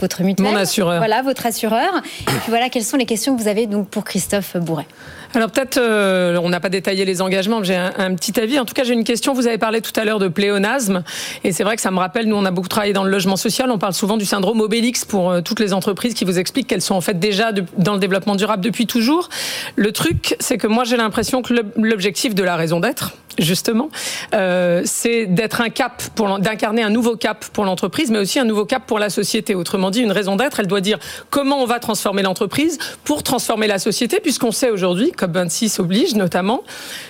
votre 0.00 0.22
mutuelle. 0.22 0.52
Mon 0.52 0.56
assureur. 0.56 0.98
Voilà, 0.98 1.22
votre 1.22 1.46
assureur. 1.46 2.02
Et 2.22 2.24
puis 2.24 2.50
voilà, 2.50 2.68
quelles 2.68 2.84
sont 2.84 2.96
les 2.96 3.06
questions 3.06 3.36
que 3.36 3.42
vous 3.42 3.48
avez 3.48 3.66
donc 3.66 3.88
pour 3.88 4.04
Christophe 4.04 4.56
Bourret 4.56 4.86
alors 5.34 5.50
peut-être, 5.50 5.78
euh, 5.78 6.38
on 6.42 6.48
n'a 6.48 6.60
pas 6.60 6.68
détaillé 6.68 7.04
les 7.04 7.20
engagements, 7.20 7.60
mais 7.60 7.66
j'ai 7.66 7.76
un, 7.76 8.14
petit 8.14 8.38
avis. 8.40 8.58
En 8.58 8.64
tout 8.64 8.74
cas, 8.74 8.84
j'ai 8.84 8.94
une 8.94 9.04
question. 9.04 9.34
Vous 9.34 9.46
avez 9.46 9.58
parlé 9.58 9.80
tout 9.80 9.92
à 10.00 10.04
l'heure 10.04 10.18
de 10.18 10.28
pléonasme, 10.28 11.02
et 11.44 11.52
c'est 11.52 11.64
vrai 11.64 11.76
que 11.76 11.82
ça 11.82 11.90
me 11.90 11.98
rappelle, 11.98 12.26
nous 12.26 12.36
on 12.36 12.44
a 12.44 12.50
beaucoup 12.50 12.68
travaillé 12.68 12.92
dans 12.92 13.04
le 13.04 13.10
logement 13.10 13.36
social, 13.36 13.70
on 13.70 13.78
parle 13.78 13.92
souvent 13.94 14.16
du 14.16 14.24
syndrome 14.24 14.60
Obélix 14.60 15.04
pour 15.04 15.30
euh, 15.30 15.40
toutes 15.40 15.60
les 15.60 15.72
entreprises 15.72 16.14
qui 16.14 16.24
vous 16.24 16.38
expliquent 16.38 16.66
qu'elles 16.66 16.82
sont 16.82 16.94
en 16.94 17.00
fait 17.00 17.18
déjà 17.18 17.52
dans 17.52 17.94
le 17.94 17.98
développement 17.98 18.36
durable 18.36 18.64
depuis 18.64 18.86
toujours. 18.86 19.28
Le 19.76 19.92
truc, 19.92 20.36
c'est 20.40 20.58
que 20.58 20.66
moi 20.66 20.84
j'ai 20.84 20.96
l'impression 20.96 21.42
que 21.42 21.54
l'objectif 21.76 22.34
de 22.34 22.42
la 22.42 22.56
raison 22.56 22.80
d'être, 22.80 23.14
justement, 23.38 23.90
euh, 24.34 24.82
c'est 24.84 25.26
d'être 25.26 25.60
un 25.60 25.70
cap, 25.70 26.02
pour 26.14 26.38
d'incarner 26.38 26.82
un 26.82 26.90
nouveau 26.90 27.16
cap 27.16 27.44
pour 27.52 27.64
l'entreprise, 27.64 28.10
mais 28.10 28.18
aussi 28.18 28.38
un 28.38 28.44
nouveau 28.44 28.64
cap 28.64 28.86
pour 28.86 28.98
la 28.98 29.10
société. 29.10 29.54
Autrement 29.54 29.90
dit, 29.90 30.00
une 30.00 30.12
raison 30.12 30.36
d'être, 30.36 30.60
elle 30.60 30.66
doit 30.66 30.80
dire 30.80 30.98
comment 31.30 31.62
on 31.62 31.66
va 31.66 31.78
transformer 31.78 32.22
l'entreprise 32.22 32.78
pour 33.04 33.22
transformer 33.22 33.66
la 33.66 33.78
société, 33.78 34.20
puisqu'on 34.20 34.52
sait 34.52 34.70
aujourd'hui, 34.70 35.12
COP26 35.16 35.80
oblige 35.80 36.14
notamment, 36.14 36.62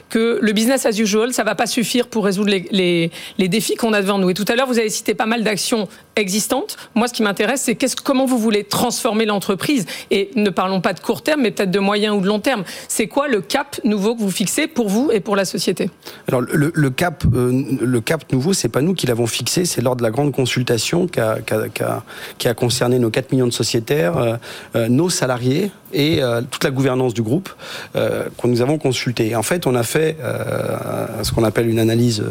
que 0.09 0.39
le 0.41 0.53
business 0.53 0.87
as 0.87 0.99
usual, 0.99 1.33
ça 1.33 1.45
va 1.45 1.55
pas 1.55 1.67
suffire 1.67 2.09
pour 2.09 2.25
résoudre 2.25 2.51
les, 2.51 2.67
les, 2.71 3.11
les 3.39 3.49
défis 3.49 3.75
qu'on 3.75 3.93
a 3.93 4.01
devant 4.01 4.19
nous. 4.19 4.31
Et 4.31 4.35
tout 4.35 4.45
à 4.49 4.55
l'heure, 4.55 4.67
vous 4.67 4.79
avez 4.79 4.91
cité 4.91 5.15
pas 5.15 5.27
mal 5.27 5.45
d'actions 5.45 5.89
existantes. 6.17 6.77
Moi, 6.95 7.09
ce 7.09 7.13
qui 7.13 7.23
m'intéresse, 7.23 7.63
c'est 7.63 7.75
qu'est-ce, 7.75 7.97
comment 7.97 8.27
vous 8.27 8.39
voulez 8.39 8.65
transformer 8.65 9.25
l'entreprise? 9.25 9.87
Et 10.11 10.31
ne 10.35 10.51
parlons 10.51 10.81
pas 10.81 10.93
de 10.93 11.01
court 11.01 11.23
terme, 11.23 11.43
mais 11.43 11.51
peut-être 11.51 11.71
de 11.71 11.79
moyen 11.79 12.15
ou 12.15 12.21
de 12.21 12.27
long 12.27 12.41
terme. 12.41 12.65
C'est 12.89 13.07
quoi 13.07 13.29
le 13.29 13.41
cap 13.41 13.81
nouveau 13.85 14.15
que 14.15 14.21
vous 14.21 14.31
fixez 14.31 14.67
pour 14.67 14.89
vous 14.89 15.11
et 15.13 15.21
pour 15.21 15.37
la 15.37 15.45
société? 15.45 15.91
Alors, 16.27 16.41
le, 16.41 16.91
cap, 16.91 17.25
euh, 17.33 17.65
le 17.81 18.01
cap 18.01 18.31
nouveau, 18.33 18.53
c'est 18.53 18.69
pas 18.69 18.81
nous 18.81 18.95
qui 18.95 19.07
l'avons 19.07 19.27
fixé, 19.27 19.65
c'est 19.65 19.81
lors 19.81 19.97
de 19.97 20.03
la 20.03 20.11
grande 20.11 20.33
consultation 20.33 21.07
qui 21.07 21.21
a, 21.21 22.55
concerné 22.55 22.99
nos 22.99 23.11
4 23.11 23.33
millions 23.33 23.47
de 23.47 23.53
sociétaires, 23.53 24.17
euh, 24.17 24.37
euh, 24.77 24.89
nos 24.89 25.11
salariés 25.11 25.71
et 25.95 26.21
toute 26.51 26.65
la 26.65 26.71
gouvernance 26.71 27.15
du 27.15 27.23
groupe 27.23 27.49
que 27.95 28.47
nous 28.47 28.61
avons 28.61 28.77
consulté. 28.77 29.35
En 29.35 29.43
fait, 29.43 29.67
on 29.67 29.75
a 29.75 29.83
fait 29.83 30.19
ce 31.23 31.33
qu'on 31.33 31.45
appelle 31.45 31.67
une 31.67 31.79
analyse 31.79 32.23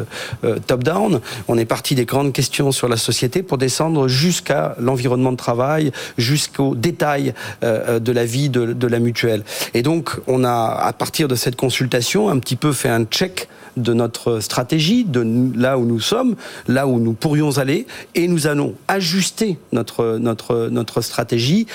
top-down. 0.68 1.20
On 1.48 1.58
est 1.58 1.64
parti 1.64 1.96
des 1.96 2.04
grandes 2.04 2.32
questions 2.32 2.70
sur 2.70 2.86
la 2.86 2.96
société 2.96 3.42
pour 3.42 3.58
descendre 3.58 4.06
jusqu'à 4.06 4.76
l'environnement 4.78 5.32
de 5.32 5.36
travail, 5.36 5.90
jusqu'aux 6.16 6.76
détails 6.76 7.34
euh, 7.64 7.98
de 7.98 8.12
la 8.12 8.24
vie 8.24 8.48
de, 8.48 8.86
la 8.86 8.98
mutuelle. 8.98 9.42
Et 9.74 9.82
donc, 9.82 10.12
on 10.26 10.44
a, 10.44 10.80
à 10.80 10.92
partir 10.92 11.28
de 11.28 11.34
cette 11.34 11.56
consultation, 11.56 12.28
un 12.28 12.38
petit 12.38 12.56
peu 12.56 12.72
fait 12.72 12.88
un 12.88 13.04
check 13.04 13.48
de 13.82 13.92
notre 13.94 14.40
stratégie, 14.40 15.04
de 15.04 15.24
là 15.56 15.78
où 15.78 15.84
nous 15.84 16.00
sommes, 16.00 16.36
là 16.66 16.86
où 16.86 16.98
nous 16.98 17.12
pourrions 17.12 17.58
aller, 17.58 17.86
et 18.14 18.28
nous 18.28 18.46
allons 18.46 18.74
ajuster 18.88 19.58
notre, 19.72 20.18
notre, 20.18 20.68
notre 20.70 21.00
stratégie 21.00 21.66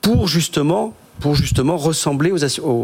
pour 0.00 0.28
justement 0.28 0.94
pour 1.20 1.34
justement 1.34 1.76
ressembler 1.76 2.32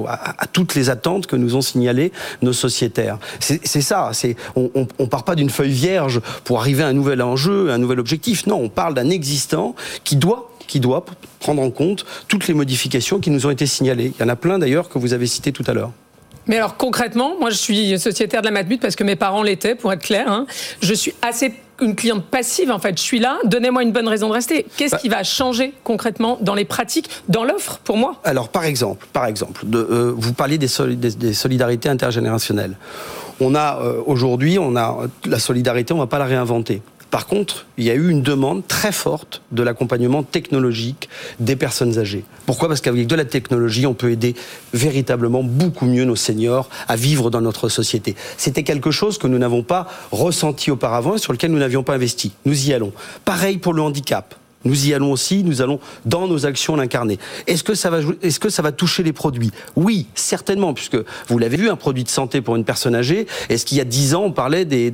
à, 0.06 0.46
toutes 0.46 0.74
les 0.74 0.90
attentes 0.90 1.26
que 1.26 1.36
nous 1.36 1.56
ont 1.56 1.62
signalées 1.62 2.12
nos 2.42 2.52
sociétaires. 2.52 3.18
C'est 3.40 3.80
ça, 3.80 4.10
on, 4.54 4.70
on, 4.98 5.06
part 5.06 5.24
pas 5.24 5.34
d'une 5.34 5.48
feuille 5.48 5.72
vierge 5.72 6.20
pour 6.44 6.60
arriver 6.60 6.82
à 6.82 6.88
un 6.88 6.92
nouvel 6.92 7.22
enjeu, 7.22 7.70
un 7.70 7.78
nouvel 7.78 7.98
objectif. 7.98 8.46
Non, 8.46 8.56
on 8.56 8.68
parle 8.68 8.92
d'un 8.92 9.08
existant 9.08 9.74
qui 10.04 10.16
doit 10.16 10.50
qui 10.66 10.80
doit 10.80 11.04
prendre 11.40 11.62
en 11.62 11.70
compte 11.70 12.04
toutes 12.28 12.48
les 12.48 12.54
modifications 12.54 13.20
qui 13.20 13.30
nous 13.30 13.46
ont 13.46 13.50
été 13.50 13.66
signalées. 13.66 14.12
Il 14.18 14.22
y 14.22 14.24
en 14.24 14.28
a 14.28 14.36
plein 14.36 14.58
d'ailleurs 14.58 14.88
que 14.88 14.98
vous 14.98 15.12
avez 15.12 15.26
citées 15.26 15.52
tout 15.52 15.64
à 15.66 15.72
l'heure. 15.72 15.92
Mais 16.46 16.56
alors 16.56 16.76
concrètement, 16.76 17.36
moi 17.38 17.50
je 17.50 17.56
suis 17.56 17.98
sociétaire 17.98 18.40
de 18.40 18.46
la 18.46 18.52
Matmut 18.52 18.80
parce 18.80 18.96
que 18.96 19.04
mes 19.04 19.16
parents 19.16 19.42
l'étaient, 19.42 19.74
pour 19.74 19.92
être 19.92 20.02
clair. 20.02 20.30
Hein. 20.30 20.46
Je 20.80 20.94
suis 20.94 21.14
assez 21.22 21.52
une 21.80 21.94
cliente 21.94 22.24
passive 22.24 22.70
en 22.70 22.78
fait. 22.78 22.96
Je 22.96 23.02
suis 23.02 23.18
là, 23.18 23.38
donnez-moi 23.44 23.82
une 23.82 23.92
bonne 23.92 24.08
raison 24.08 24.28
de 24.28 24.32
rester. 24.32 24.66
Qu'est-ce 24.76 24.92
bah 24.92 24.98
qui 24.98 25.08
va 25.08 25.22
changer 25.22 25.74
concrètement 25.84 26.38
dans 26.40 26.54
les 26.54 26.64
pratiques, 26.64 27.10
dans 27.28 27.44
l'offre 27.44 27.78
pour 27.84 27.96
moi? 27.96 28.16
Alors 28.24 28.48
par 28.48 28.64
exemple, 28.64 29.06
par 29.12 29.26
exemple, 29.26 29.62
de, 29.66 29.78
euh, 29.78 30.14
vous 30.16 30.32
parliez 30.32 30.58
des, 30.58 30.68
des, 30.96 31.34
solidarités 31.34 31.88
intergénérationnelles. 31.88 32.76
On 33.40 33.54
a 33.54 33.80
euh, 33.82 34.00
aujourd'hui, 34.06 34.58
on 34.58 34.76
a 34.76 35.06
la 35.26 35.38
solidarité, 35.38 35.92
on 35.92 35.98
va 35.98 36.06
pas 36.06 36.18
la 36.18 36.24
réinventer. 36.24 36.82
Par 37.16 37.26
contre, 37.26 37.64
il 37.78 37.84
y 37.84 37.90
a 37.90 37.94
eu 37.94 38.10
une 38.10 38.20
demande 38.20 38.66
très 38.66 38.92
forte 38.92 39.40
de 39.50 39.62
l'accompagnement 39.62 40.22
technologique 40.22 41.08
des 41.40 41.56
personnes 41.56 41.98
âgées. 41.98 42.26
Pourquoi? 42.44 42.68
Parce 42.68 42.82
qu'avec 42.82 43.06
de 43.06 43.14
la 43.14 43.24
technologie, 43.24 43.86
on 43.86 43.94
peut 43.94 44.10
aider 44.10 44.34
véritablement 44.74 45.42
beaucoup 45.42 45.86
mieux 45.86 46.04
nos 46.04 46.14
seniors 46.14 46.68
à 46.88 46.94
vivre 46.94 47.30
dans 47.30 47.40
notre 47.40 47.70
société. 47.70 48.16
C'était 48.36 48.64
quelque 48.64 48.90
chose 48.90 49.16
que 49.16 49.28
nous 49.28 49.38
n'avons 49.38 49.62
pas 49.62 49.88
ressenti 50.12 50.70
auparavant 50.70 51.14
et 51.14 51.18
sur 51.18 51.32
lequel 51.32 51.52
nous 51.52 51.58
n'avions 51.58 51.82
pas 51.82 51.94
investi. 51.94 52.32
Nous 52.44 52.68
y 52.68 52.74
allons. 52.74 52.92
Pareil 53.24 53.56
pour 53.56 53.72
le 53.72 53.80
handicap. 53.80 54.34
Nous 54.66 54.88
y 54.88 54.94
allons 54.94 55.12
aussi, 55.12 55.44
nous 55.44 55.62
allons 55.62 55.78
dans 56.04 56.26
nos 56.26 56.44
actions 56.44 56.74
l'incarner. 56.74 57.18
Est-ce 57.46 57.62
que 57.62 57.74
ça 57.74 57.90
va, 58.62 58.72
toucher 58.72 59.02
les 59.04 59.12
produits? 59.12 59.52
Oui, 59.76 60.06
certainement, 60.14 60.74
puisque 60.74 60.98
vous 61.28 61.38
l'avez 61.38 61.56
vu, 61.56 61.70
un 61.70 61.76
produit 61.76 62.02
de 62.02 62.08
santé 62.08 62.40
pour 62.40 62.56
une 62.56 62.64
personne 62.64 62.94
âgée. 62.94 63.26
Est-ce 63.48 63.64
qu'il 63.64 63.78
y 63.78 63.80
a 63.80 63.84
dix 63.84 64.14
ans, 64.14 64.24
on 64.24 64.32
parlait 64.32 64.64
des, 64.64 64.92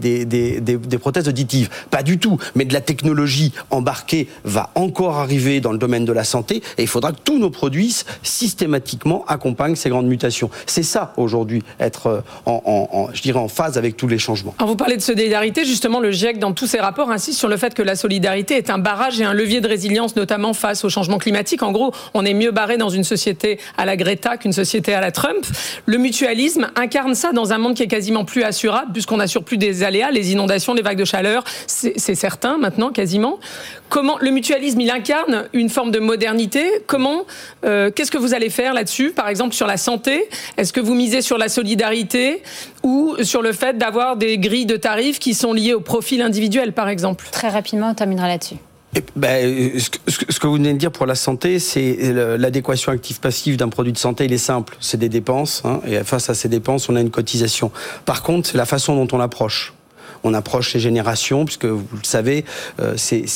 prothèses 1.00 1.28
auditives? 1.28 1.70
Pas 1.90 2.02
du 2.02 2.18
tout. 2.18 2.38
Mais 2.54 2.66
de 2.66 2.74
la 2.74 2.82
technologie 2.82 3.52
embarquée 3.70 4.28
va 4.44 4.70
encore 4.74 5.16
arriver 5.16 5.60
dans 5.60 5.72
le 5.72 5.78
domaine 5.78 6.04
de 6.04 6.12
la 6.12 6.24
santé, 6.24 6.62
et 6.76 6.82
il 6.82 6.88
faudra 6.88 7.12
que 7.12 7.20
tous 7.24 7.38
nos 7.38 7.50
produits 7.50 8.02
systématiquement 8.22 9.24
accompagnent 9.26 9.76
ces 9.76 9.88
grandes 9.88 10.06
mutations. 10.06 10.50
C'est 10.66 10.82
ça 10.82 11.14
aujourd'hui, 11.16 11.62
être 11.80 12.06
euh, 12.08 12.20
en, 12.44 13.08
en 13.34 13.48
phase 13.48 13.78
avec 13.78 13.96
tous 13.96 14.08
les 14.08 14.18
changements. 14.18 14.54
Alors 14.58 14.68
vous 14.68 14.76
parlez 14.76 14.96
de 14.96 15.02
solidarité, 15.02 15.64
justement, 15.64 16.00
le 16.00 16.10
GIEC 16.10 16.38
dans 16.38 16.52
tous 16.52 16.66
ses 16.66 16.80
rapports 16.80 17.10
insiste 17.10 17.38
sur 17.38 17.48
le 17.48 17.56
fait 17.56 17.72
que 17.72 17.82
la 17.82 17.96
solidarité 17.96 18.56
est 18.56 18.68
un 18.68 18.78
barrage 18.78 19.20
et 19.20 19.24
un 19.24 19.32
levier 19.32 19.61
de 19.62 19.68
résilience, 19.68 20.16
notamment 20.16 20.52
face 20.52 20.84
au 20.84 20.88
changement 20.88 21.18
climatique. 21.18 21.62
En 21.62 21.72
gros, 21.72 21.92
on 22.14 22.24
est 22.24 22.34
mieux 22.34 22.50
barré 22.50 22.76
dans 22.76 22.90
une 22.90 23.04
société 23.04 23.58
à 23.78 23.84
la 23.84 23.96
Greta 23.96 24.36
qu'une 24.36 24.52
société 24.52 24.92
à 24.94 25.00
la 25.00 25.10
Trump. 25.10 25.46
Le 25.86 25.98
mutualisme 25.98 26.70
incarne 26.76 27.14
ça 27.14 27.32
dans 27.32 27.52
un 27.52 27.58
monde 27.58 27.74
qui 27.74 27.82
est 27.82 27.88
quasiment 27.88 28.24
plus 28.24 28.42
assurable, 28.42 28.92
puisqu'on 28.92 29.20
assure 29.20 29.44
plus 29.44 29.56
des 29.56 29.82
aléas, 29.82 30.10
les 30.10 30.32
inondations, 30.32 30.74
les 30.74 30.82
vagues 30.82 30.98
de 30.98 31.04
chaleur, 31.04 31.44
c'est 31.66 32.14
certain 32.14 32.58
maintenant, 32.58 32.90
quasiment. 32.90 33.38
Comment 33.88 34.16
le 34.20 34.30
mutualisme, 34.30 34.80
il 34.80 34.90
incarne 34.90 35.48
une 35.52 35.68
forme 35.68 35.90
de 35.90 35.98
modernité. 35.98 36.64
Comment, 36.86 37.24
euh, 37.64 37.90
qu'est-ce 37.90 38.10
que 38.10 38.18
vous 38.18 38.34
allez 38.34 38.50
faire 38.50 38.74
là-dessus? 38.74 39.10
Par 39.10 39.28
exemple, 39.28 39.54
sur 39.54 39.66
la 39.66 39.76
santé, 39.76 40.28
est-ce 40.56 40.72
que 40.72 40.80
vous 40.80 40.94
misez 40.94 41.22
sur 41.22 41.38
la 41.38 41.48
solidarité 41.48 42.42
ou 42.82 43.16
sur 43.22 43.42
le 43.42 43.52
fait 43.52 43.76
d'avoir 43.78 44.16
des 44.16 44.38
grilles 44.38 44.66
de 44.66 44.76
tarifs 44.76 45.18
qui 45.18 45.34
sont 45.34 45.52
liées 45.52 45.74
au 45.74 45.80
profil 45.80 46.22
individuel, 46.22 46.72
par 46.72 46.88
exemple? 46.88 47.26
Très 47.30 47.48
rapidement, 47.48 47.90
on 47.90 47.94
terminera 47.94 48.28
là-dessus. 48.28 48.56
Ben, 49.16 49.78
ce, 49.78 49.88
que, 50.38 50.46
vous 50.46 50.54
venez 50.54 50.74
de 50.74 50.78
dire 50.78 50.92
pour 50.92 51.06
la 51.06 51.14
santé, 51.14 51.58
c'est 51.58 52.12
l'adéquation 52.36 52.92
active-passive 52.92 53.56
d'un 53.56 53.70
produit 53.70 53.92
de 53.92 53.98
santé. 53.98 54.26
Il 54.26 54.32
est 54.34 54.38
simple, 54.38 54.76
c'est 54.80 54.98
des 54.98 55.08
dépenses, 55.08 55.62
hein, 55.64 55.80
et 55.86 56.04
face 56.04 56.28
à 56.28 56.34
ces 56.34 56.48
dépenses, 56.48 56.90
on 56.90 56.96
a 56.96 57.00
une 57.00 57.10
cotisation. 57.10 57.70
Par 58.04 58.22
contre, 58.22 58.50
c'est 58.50 58.58
la 58.58 58.66
façon 58.66 58.94
dont 58.94 59.08
on 59.16 59.18
l'approche. 59.18 59.72
On 60.24 60.34
approche 60.34 60.74
les 60.74 60.80
générations, 60.80 61.44
puisque 61.44 61.64
vous 61.64 61.86
le 61.92 62.06
savez, 62.06 62.44
euh, 62.80 62.94
c'est, 62.96 63.26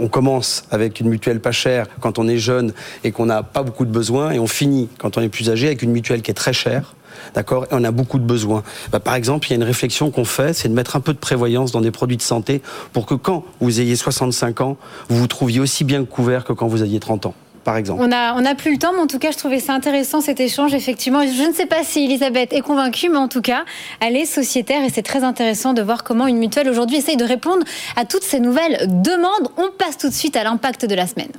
on 0.00 0.08
commence 0.08 0.64
avec 0.70 1.00
une 1.00 1.08
mutuelle 1.08 1.40
pas 1.40 1.52
chère 1.52 1.86
quand 2.00 2.18
on 2.18 2.28
est 2.28 2.38
jeune 2.38 2.72
et 3.04 3.12
qu'on 3.12 3.26
n'a 3.26 3.42
pas 3.42 3.62
beaucoup 3.62 3.84
de 3.84 3.90
besoins, 3.90 4.32
et 4.32 4.38
on 4.38 4.46
finit 4.46 4.88
quand 4.98 5.16
on 5.16 5.22
est 5.22 5.28
plus 5.28 5.50
âgé 5.50 5.66
avec 5.66 5.82
une 5.82 5.92
mutuelle 5.92 6.22
qui 6.22 6.30
est 6.30 6.34
très 6.34 6.52
chère. 6.52 6.94
D'accord 7.34 7.66
on 7.70 7.84
a 7.84 7.90
beaucoup 7.90 8.18
de 8.18 8.24
besoins. 8.24 8.62
Bah, 8.90 9.00
par 9.00 9.14
exemple, 9.14 9.46
il 9.46 9.50
y 9.50 9.52
a 9.54 9.56
une 9.56 9.62
réflexion 9.62 10.10
qu'on 10.10 10.24
fait, 10.24 10.54
c'est 10.54 10.68
de 10.68 10.74
mettre 10.74 10.96
un 10.96 11.00
peu 11.00 11.12
de 11.12 11.18
prévoyance 11.18 11.72
dans 11.72 11.80
des 11.80 11.90
produits 11.90 12.16
de 12.16 12.22
santé 12.22 12.62
pour 12.92 13.06
que 13.06 13.14
quand 13.14 13.44
vous 13.60 13.80
ayez 13.80 13.96
65 13.96 14.60
ans, 14.60 14.76
vous 15.08 15.18
vous 15.18 15.26
trouviez 15.26 15.60
aussi 15.60 15.84
bien 15.84 16.04
couvert 16.04 16.44
que 16.44 16.52
quand 16.52 16.66
vous 16.66 16.82
aviez 16.82 17.00
30 17.00 17.26
ans 17.26 17.34
par 17.64 17.76
exemple. 17.76 18.02
On 18.02 18.08
n'a 18.08 18.34
on 18.36 18.44
a 18.44 18.54
plus 18.54 18.72
le 18.72 18.78
temps, 18.78 18.92
mais 18.92 19.00
en 19.00 19.06
tout 19.06 19.18
cas, 19.18 19.30
je 19.30 19.38
trouvais 19.38 19.60
ça 19.60 19.72
intéressant 19.72 20.20
cet 20.20 20.40
échange. 20.40 20.74
Effectivement, 20.74 21.22
je 21.22 21.48
ne 21.48 21.52
sais 21.52 21.66
pas 21.66 21.82
si 21.84 22.04
Elisabeth 22.04 22.52
est 22.52 22.60
convaincue, 22.60 23.08
mais 23.08 23.18
en 23.18 23.28
tout 23.28 23.40
cas, 23.40 23.64
elle 24.00 24.16
est 24.16 24.24
sociétaire 24.24 24.84
et 24.84 24.90
c'est 24.90 25.02
très 25.02 25.24
intéressant 25.24 25.72
de 25.72 25.82
voir 25.82 26.04
comment 26.04 26.26
une 26.26 26.38
mutuelle 26.38 26.68
aujourd'hui 26.68 26.98
essaye 26.98 27.16
de 27.16 27.24
répondre 27.24 27.64
à 27.96 28.04
toutes 28.04 28.24
ces 28.24 28.40
nouvelles 28.40 28.86
demandes. 29.02 29.48
On 29.56 29.70
passe 29.76 29.98
tout 29.98 30.08
de 30.08 30.14
suite 30.14 30.36
à 30.36 30.44
l'impact 30.44 30.86
de 30.86 30.94
la 30.94 31.06
semaine. 31.06 31.32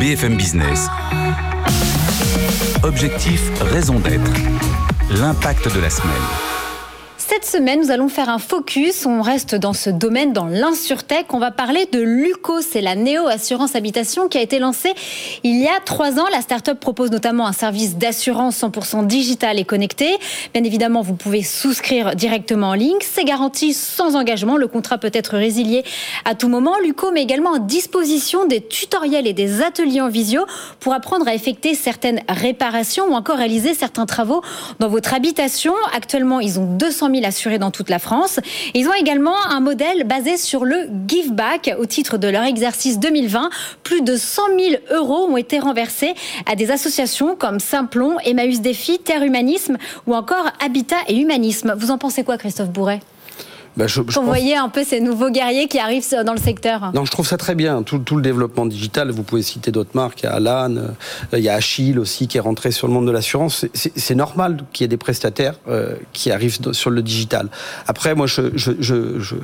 BFM 0.00 0.36
Business. 0.36 0.88
Objectif, 2.82 3.40
raison 3.60 3.98
d'être. 3.98 4.32
L'impact 5.10 5.74
de 5.74 5.80
la 5.80 5.90
semaine. 5.90 6.47
Cette 7.30 7.44
semaine, 7.44 7.80
nous 7.80 7.90
allons 7.90 8.08
faire 8.08 8.30
un 8.30 8.38
focus. 8.38 9.04
On 9.04 9.20
reste 9.20 9.54
dans 9.54 9.74
ce 9.74 9.90
domaine, 9.90 10.32
dans 10.32 10.46
l'insurtech. 10.46 11.26
On 11.34 11.38
va 11.38 11.50
parler 11.50 11.84
de 11.92 12.00
Luco. 12.00 12.62
C'est 12.62 12.80
la 12.80 12.94
Néo 12.94 13.26
Assurance 13.26 13.76
Habitation 13.76 14.28
qui 14.28 14.38
a 14.38 14.40
été 14.40 14.58
lancée 14.58 14.94
il 15.44 15.60
y 15.60 15.66
a 15.66 15.78
trois 15.84 16.18
ans. 16.18 16.24
La 16.32 16.40
start-up 16.40 16.80
propose 16.80 17.10
notamment 17.10 17.46
un 17.46 17.52
service 17.52 17.98
d'assurance 17.98 18.62
100% 18.62 19.06
digital 19.06 19.58
et 19.58 19.64
connecté. 19.64 20.16
Bien 20.54 20.64
évidemment, 20.64 21.02
vous 21.02 21.16
pouvez 21.16 21.42
souscrire 21.42 22.16
directement 22.16 22.70
en 22.70 22.74
ligne. 22.74 22.96
C'est 23.02 23.24
garanti 23.24 23.74
sans 23.74 24.16
engagement. 24.16 24.56
Le 24.56 24.66
contrat 24.66 24.96
peut 24.96 25.10
être 25.12 25.36
résilié 25.36 25.84
à 26.24 26.34
tout 26.34 26.48
moment. 26.48 26.78
Luco 26.82 27.12
met 27.12 27.22
également 27.22 27.56
à 27.56 27.58
disposition 27.58 28.46
des 28.46 28.62
tutoriels 28.62 29.26
et 29.26 29.34
des 29.34 29.60
ateliers 29.60 30.00
en 30.00 30.08
visio 30.08 30.46
pour 30.80 30.94
apprendre 30.94 31.28
à 31.28 31.34
effectuer 31.34 31.74
certaines 31.74 32.22
réparations 32.26 33.04
ou 33.10 33.12
encore 33.12 33.36
réaliser 33.36 33.74
certains 33.74 34.06
travaux 34.06 34.40
dans 34.78 34.88
votre 34.88 35.12
habitation. 35.12 35.74
Actuellement, 35.94 36.40
ils 36.40 36.58
ont 36.58 36.64
200 36.64 37.08
000 37.10 37.18
assurés 37.28 37.58
dans 37.58 37.70
toute 37.70 37.88
la 37.88 37.98
France. 37.98 38.40
ils 38.74 38.88
ont 38.88 38.94
également 38.94 39.36
un 39.48 39.60
modèle 39.60 40.04
basé 40.04 40.36
sur 40.36 40.64
le 40.64 40.88
give 41.06 41.32
back 41.32 41.74
au 41.78 41.86
titre 41.86 42.18
de 42.18 42.28
leur 42.28 42.42
exercice 42.42 42.98
2020. 42.98 43.50
Plus 43.84 44.02
de 44.02 44.16
100 44.16 44.42
000 44.58 44.82
euros 44.90 45.28
ont 45.30 45.36
été 45.36 45.58
renversés 45.58 46.14
à 46.46 46.56
des 46.56 46.70
associations 46.70 47.36
comme 47.36 47.60
Simplon, 47.60 48.16
Emmaüs 48.24 48.60
Défi, 48.60 48.98
Terre 48.98 49.22
Humanisme 49.22 49.76
ou 50.06 50.14
encore 50.14 50.50
Habitat 50.64 50.96
et 51.06 51.16
Humanisme. 51.16 51.74
Vous 51.78 51.90
en 51.90 51.98
pensez 51.98 52.24
quoi, 52.24 52.38
Christophe 52.38 52.70
Bourret? 52.70 53.00
Bah, 53.78 53.86
je, 53.86 54.02
je 54.08 54.18
Vous 54.18 54.26
voyez 54.26 54.56
un 54.56 54.68
peu 54.68 54.82
ces 54.82 55.00
nouveaux 55.00 55.30
guerriers 55.30 55.68
qui 55.68 55.78
arrivent 55.78 56.04
dans 56.26 56.32
le 56.32 56.40
secteur. 56.40 56.90
Non, 56.94 57.04
je 57.04 57.12
trouve 57.12 57.26
ça 57.26 57.36
très 57.36 57.54
bien. 57.54 57.84
Tout, 57.84 57.98
tout 58.00 58.16
le 58.16 58.22
développement 58.22 58.66
digital, 58.66 59.10
vous 59.12 59.22
pouvez 59.22 59.42
citer 59.42 59.70
d'autres 59.70 59.92
marques. 59.94 60.22
Il 60.22 60.24
y 60.24 60.28
a 60.28 60.32
Alan, 60.32 60.74
euh, 60.76 60.88
il 61.32 61.44
y 61.44 61.48
a 61.48 61.54
Achille 61.54 61.98
aussi 62.00 62.26
qui 62.26 62.38
est 62.38 62.40
rentré 62.40 62.72
sur 62.72 62.88
le 62.88 62.92
monde 62.92 63.06
de 63.06 63.12
l'assurance. 63.12 63.66
C'est 63.74 64.14
normal 64.16 64.58
qu'il 64.72 64.82
y 64.82 64.86
ait 64.86 64.88
des 64.88 64.96
prestataires 64.96 65.54
euh, 65.68 65.94
qui 66.12 66.32
arrivent 66.32 66.58
sur 66.72 66.90
le 66.90 67.02
digital. 67.02 67.48
Après, 67.86 68.16
moi, 68.16 68.26
je, 68.26 68.50
je, 68.56 69.36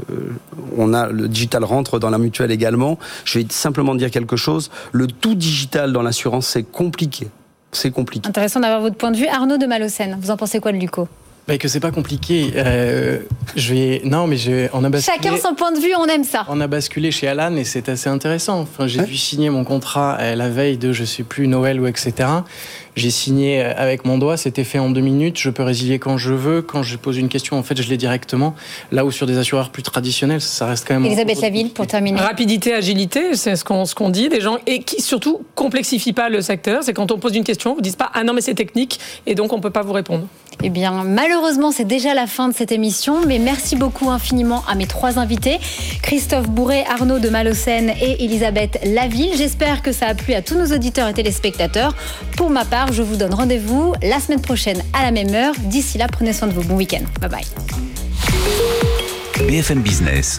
on 0.76 0.92
a 0.92 1.06
le 1.08 1.28
digital 1.28 1.62
rentre 1.62 2.00
dans 2.00 2.10
la 2.10 2.18
mutuelle 2.18 2.50
également. 2.50 2.98
Je 3.24 3.38
vais 3.38 3.46
simplement 3.50 3.94
dire 3.94 4.10
quelque 4.10 4.36
chose. 4.36 4.70
Le 4.90 5.06
tout 5.06 5.36
digital 5.36 5.92
dans 5.92 6.02
l'assurance, 6.02 6.48
c'est 6.48 6.64
compliqué. 6.64 7.28
C'est 7.70 7.90
compliqué. 7.92 8.28
Intéressant 8.28 8.60
d'avoir 8.60 8.80
votre 8.80 8.96
point 8.96 9.10
de 9.10 9.16
vue. 9.16 9.26
Arnaud 9.26 9.58
de 9.58 9.66
Malocène, 9.66 10.18
vous 10.20 10.30
en 10.30 10.36
pensez 10.36 10.58
quoi 10.58 10.72
de 10.72 10.78
Luco? 10.78 11.08
Bah, 11.46 11.58
que 11.58 11.68
c'est 11.68 11.80
pas 11.80 11.90
compliqué. 11.90 12.52
Euh, 12.56 13.18
je 13.54 13.74
vais 13.74 14.02
non, 14.04 14.26
mais 14.26 14.36
je, 14.36 14.68
on 14.72 14.82
a 14.82 14.88
basculé. 14.88 15.16
Chacun 15.16 15.36
son 15.36 15.54
point 15.54 15.72
de 15.72 15.78
vue, 15.78 15.92
on 15.98 16.06
aime 16.06 16.24
ça. 16.24 16.46
On 16.48 16.60
a 16.60 16.66
basculé 16.66 17.10
chez 17.10 17.28
Alan 17.28 17.54
et 17.56 17.64
c'est 17.64 17.88
assez 17.88 18.08
intéressant. 18.08 18.60
Enfin, 18.60 18.86
j'ai 18.86 19.02
dû 19.02 19.16
signer 19.16 19.50
mon 19.50 19.64
contrat 19.64 20.14
à 20.14 20.34
la 20.36 20.48
veille 20.48 20.78
de 20.78 20.92
je 20.92 21.04
sais 21.04 21.22
plus 21.22 21.46
Noël 21.46 21.80
ou 21.80 21.86
etc. 21.86 22.28
J'ai 22.96 23.10
signé 23.10 23.60
avec 23.60 24.04
mon 24.04 24.18
doigt, 24.18 24.36
c'était 24.36 24.64
fait 24.64 24.78
en 24.78 24.90
deux 24.90 25.00
minutes. 25.00 25.38
Je 25.38 25.50
peux 25.50 25.62
résilier 25.62 25.98
quand 25.98 26.16
je 26.16 26.32
veux. 26.32 26.62
Quand 26.62 26.82
je 26.82 26.96
pose 26.96 27.18
une 27.18 27.28
question, 27.28 27.58
en 27.58 27.62
fait, 27.62 27.80
je 27.80 27.88
l'ai 27.88 27.96
directement. 27.96 28.54
Là 28.92 29.04
où 29.04 29.10
sur 29.10 29.26
des 29.26 29.38
assureurs 29.38 29.70
plus 29.70 29.82
traditionnels, 29.82 30.40
ça 30.40 30.66
reste 30.66 30.86
quand 30.86 30.94
même. 30.94 31.06
Elisabeth 31.06 31.40
Laville, 31.40 31.70
pour 31.70 31.86
terminer. 31.86 32.20
Rapidité, 32.20 32.72
agilité, 32.74 33.34
c'est 33.34 33.56
ce 33.56 33.64
qu'on 33.64 33.84
ce 33.84 33.94
qu'on 33.94 34.10
dit 34.10 34.28
des 34.28 34.40
gens 34.40 34.58
et 34.66 34.80
qui 34.80 35.02
surtout 35.02 35.42
complexifie 35.54 36.12
pas 36.12 36.28
le 36.28 36.40
secteur. 36.40 36.82
C'est 36.82 36.94
quand 36.94 37.10
on 37.10 37.18
pose 37.18 37.34
une 37.36 37.44
question, 37.44 37.74
vous 37.74 37.80
dites 37.80 37.96
pas 37.96 38.10
ah 38.14 38.24
non 38.24 38.32
mais 38.32 38.40
c'est 38.40 38.54
technique 38.54 39.00
et 39.26 39.34
donc 39.34 39.52
on 39.52 39.60
peut 39.60 39.70
pas 39.70 39.82
vous 39.82 39.92
répondre. 39.92 40.26
Eh 40.62 40.70
bien, 40.70 41.02
malheureusement, 41.04 41.72
c'est 41.72 41.84
déjà 41.84 42.14
la 42.14 42.26
fin 42.26 42.48
de 42.48 42.54
cette 42.54 42.70
émission, 42.70 43.26
mais 43.26 43.38
merci 43.38 43.76
beaucoup 43.76 44.10
infiniment 44.10 44.62
à 44.68 44.76
mes 44.76 44.86
trois 44.86 45.18
invités, 45.18 45.58
Christophe 46.02 46.48
Bourret, 46.48 46.84
Arnaud 46.88 47.18
de 47.18 47.28
Malocène 47.28 47.92
et 48.00 48.24
Elisabeth 48.24 48.78
Laville. 48.84 49.32
J'espère 49.36 49.82
que 49.82 49.92
ça 49.92 50.06
a 50.06 50.14
plu 50.14 50.32
à 50.32 50.42
tous 50.42 50.54
nos 50.54 50.74
auditeurs 50.74 51.08
et 51.08 51.14
téléspectateurs. 51.14 51.94
Pour 52.36 52.50
ma 52.50 52.64
part, 52.64 52.83
je 52.92 53.02
vous 53.02 53.16
donne 53.16 53.34
rendez-vous 53.34 53.94
la 54.02 54.20
semaine 54.20 54.40
prochaine 54.40 54.82
à 54.92 55.02
la 55.02 55.10
même 55.10 55.34
heure. 55.34 55.54
D'ici 55.64 55.98
là, 55.98 56.06
prenez 56.06 56.32
soin 56.32 56.48
de 56.48 56.52
vous. 56.52 56.62
Bon 56.62 56.76
week-end. 56.76 57.04
Bye 57.20 57.30
bye. 57.30 57.44
BFM 59.48 59.80
Business. 59.80 60.38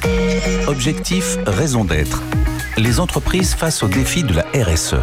Objectif, 0.68 1.38
raison 1.46 1.86
d'être. 1.86 2.24
Les 2.78 3.00
entreprises 3.00 3.54
face 3.54 3.84
au 3.84 3.88
défi 3.88 4.24
de 4.24 4.34
la 4.34 4.46
RSE. 4.54 4.96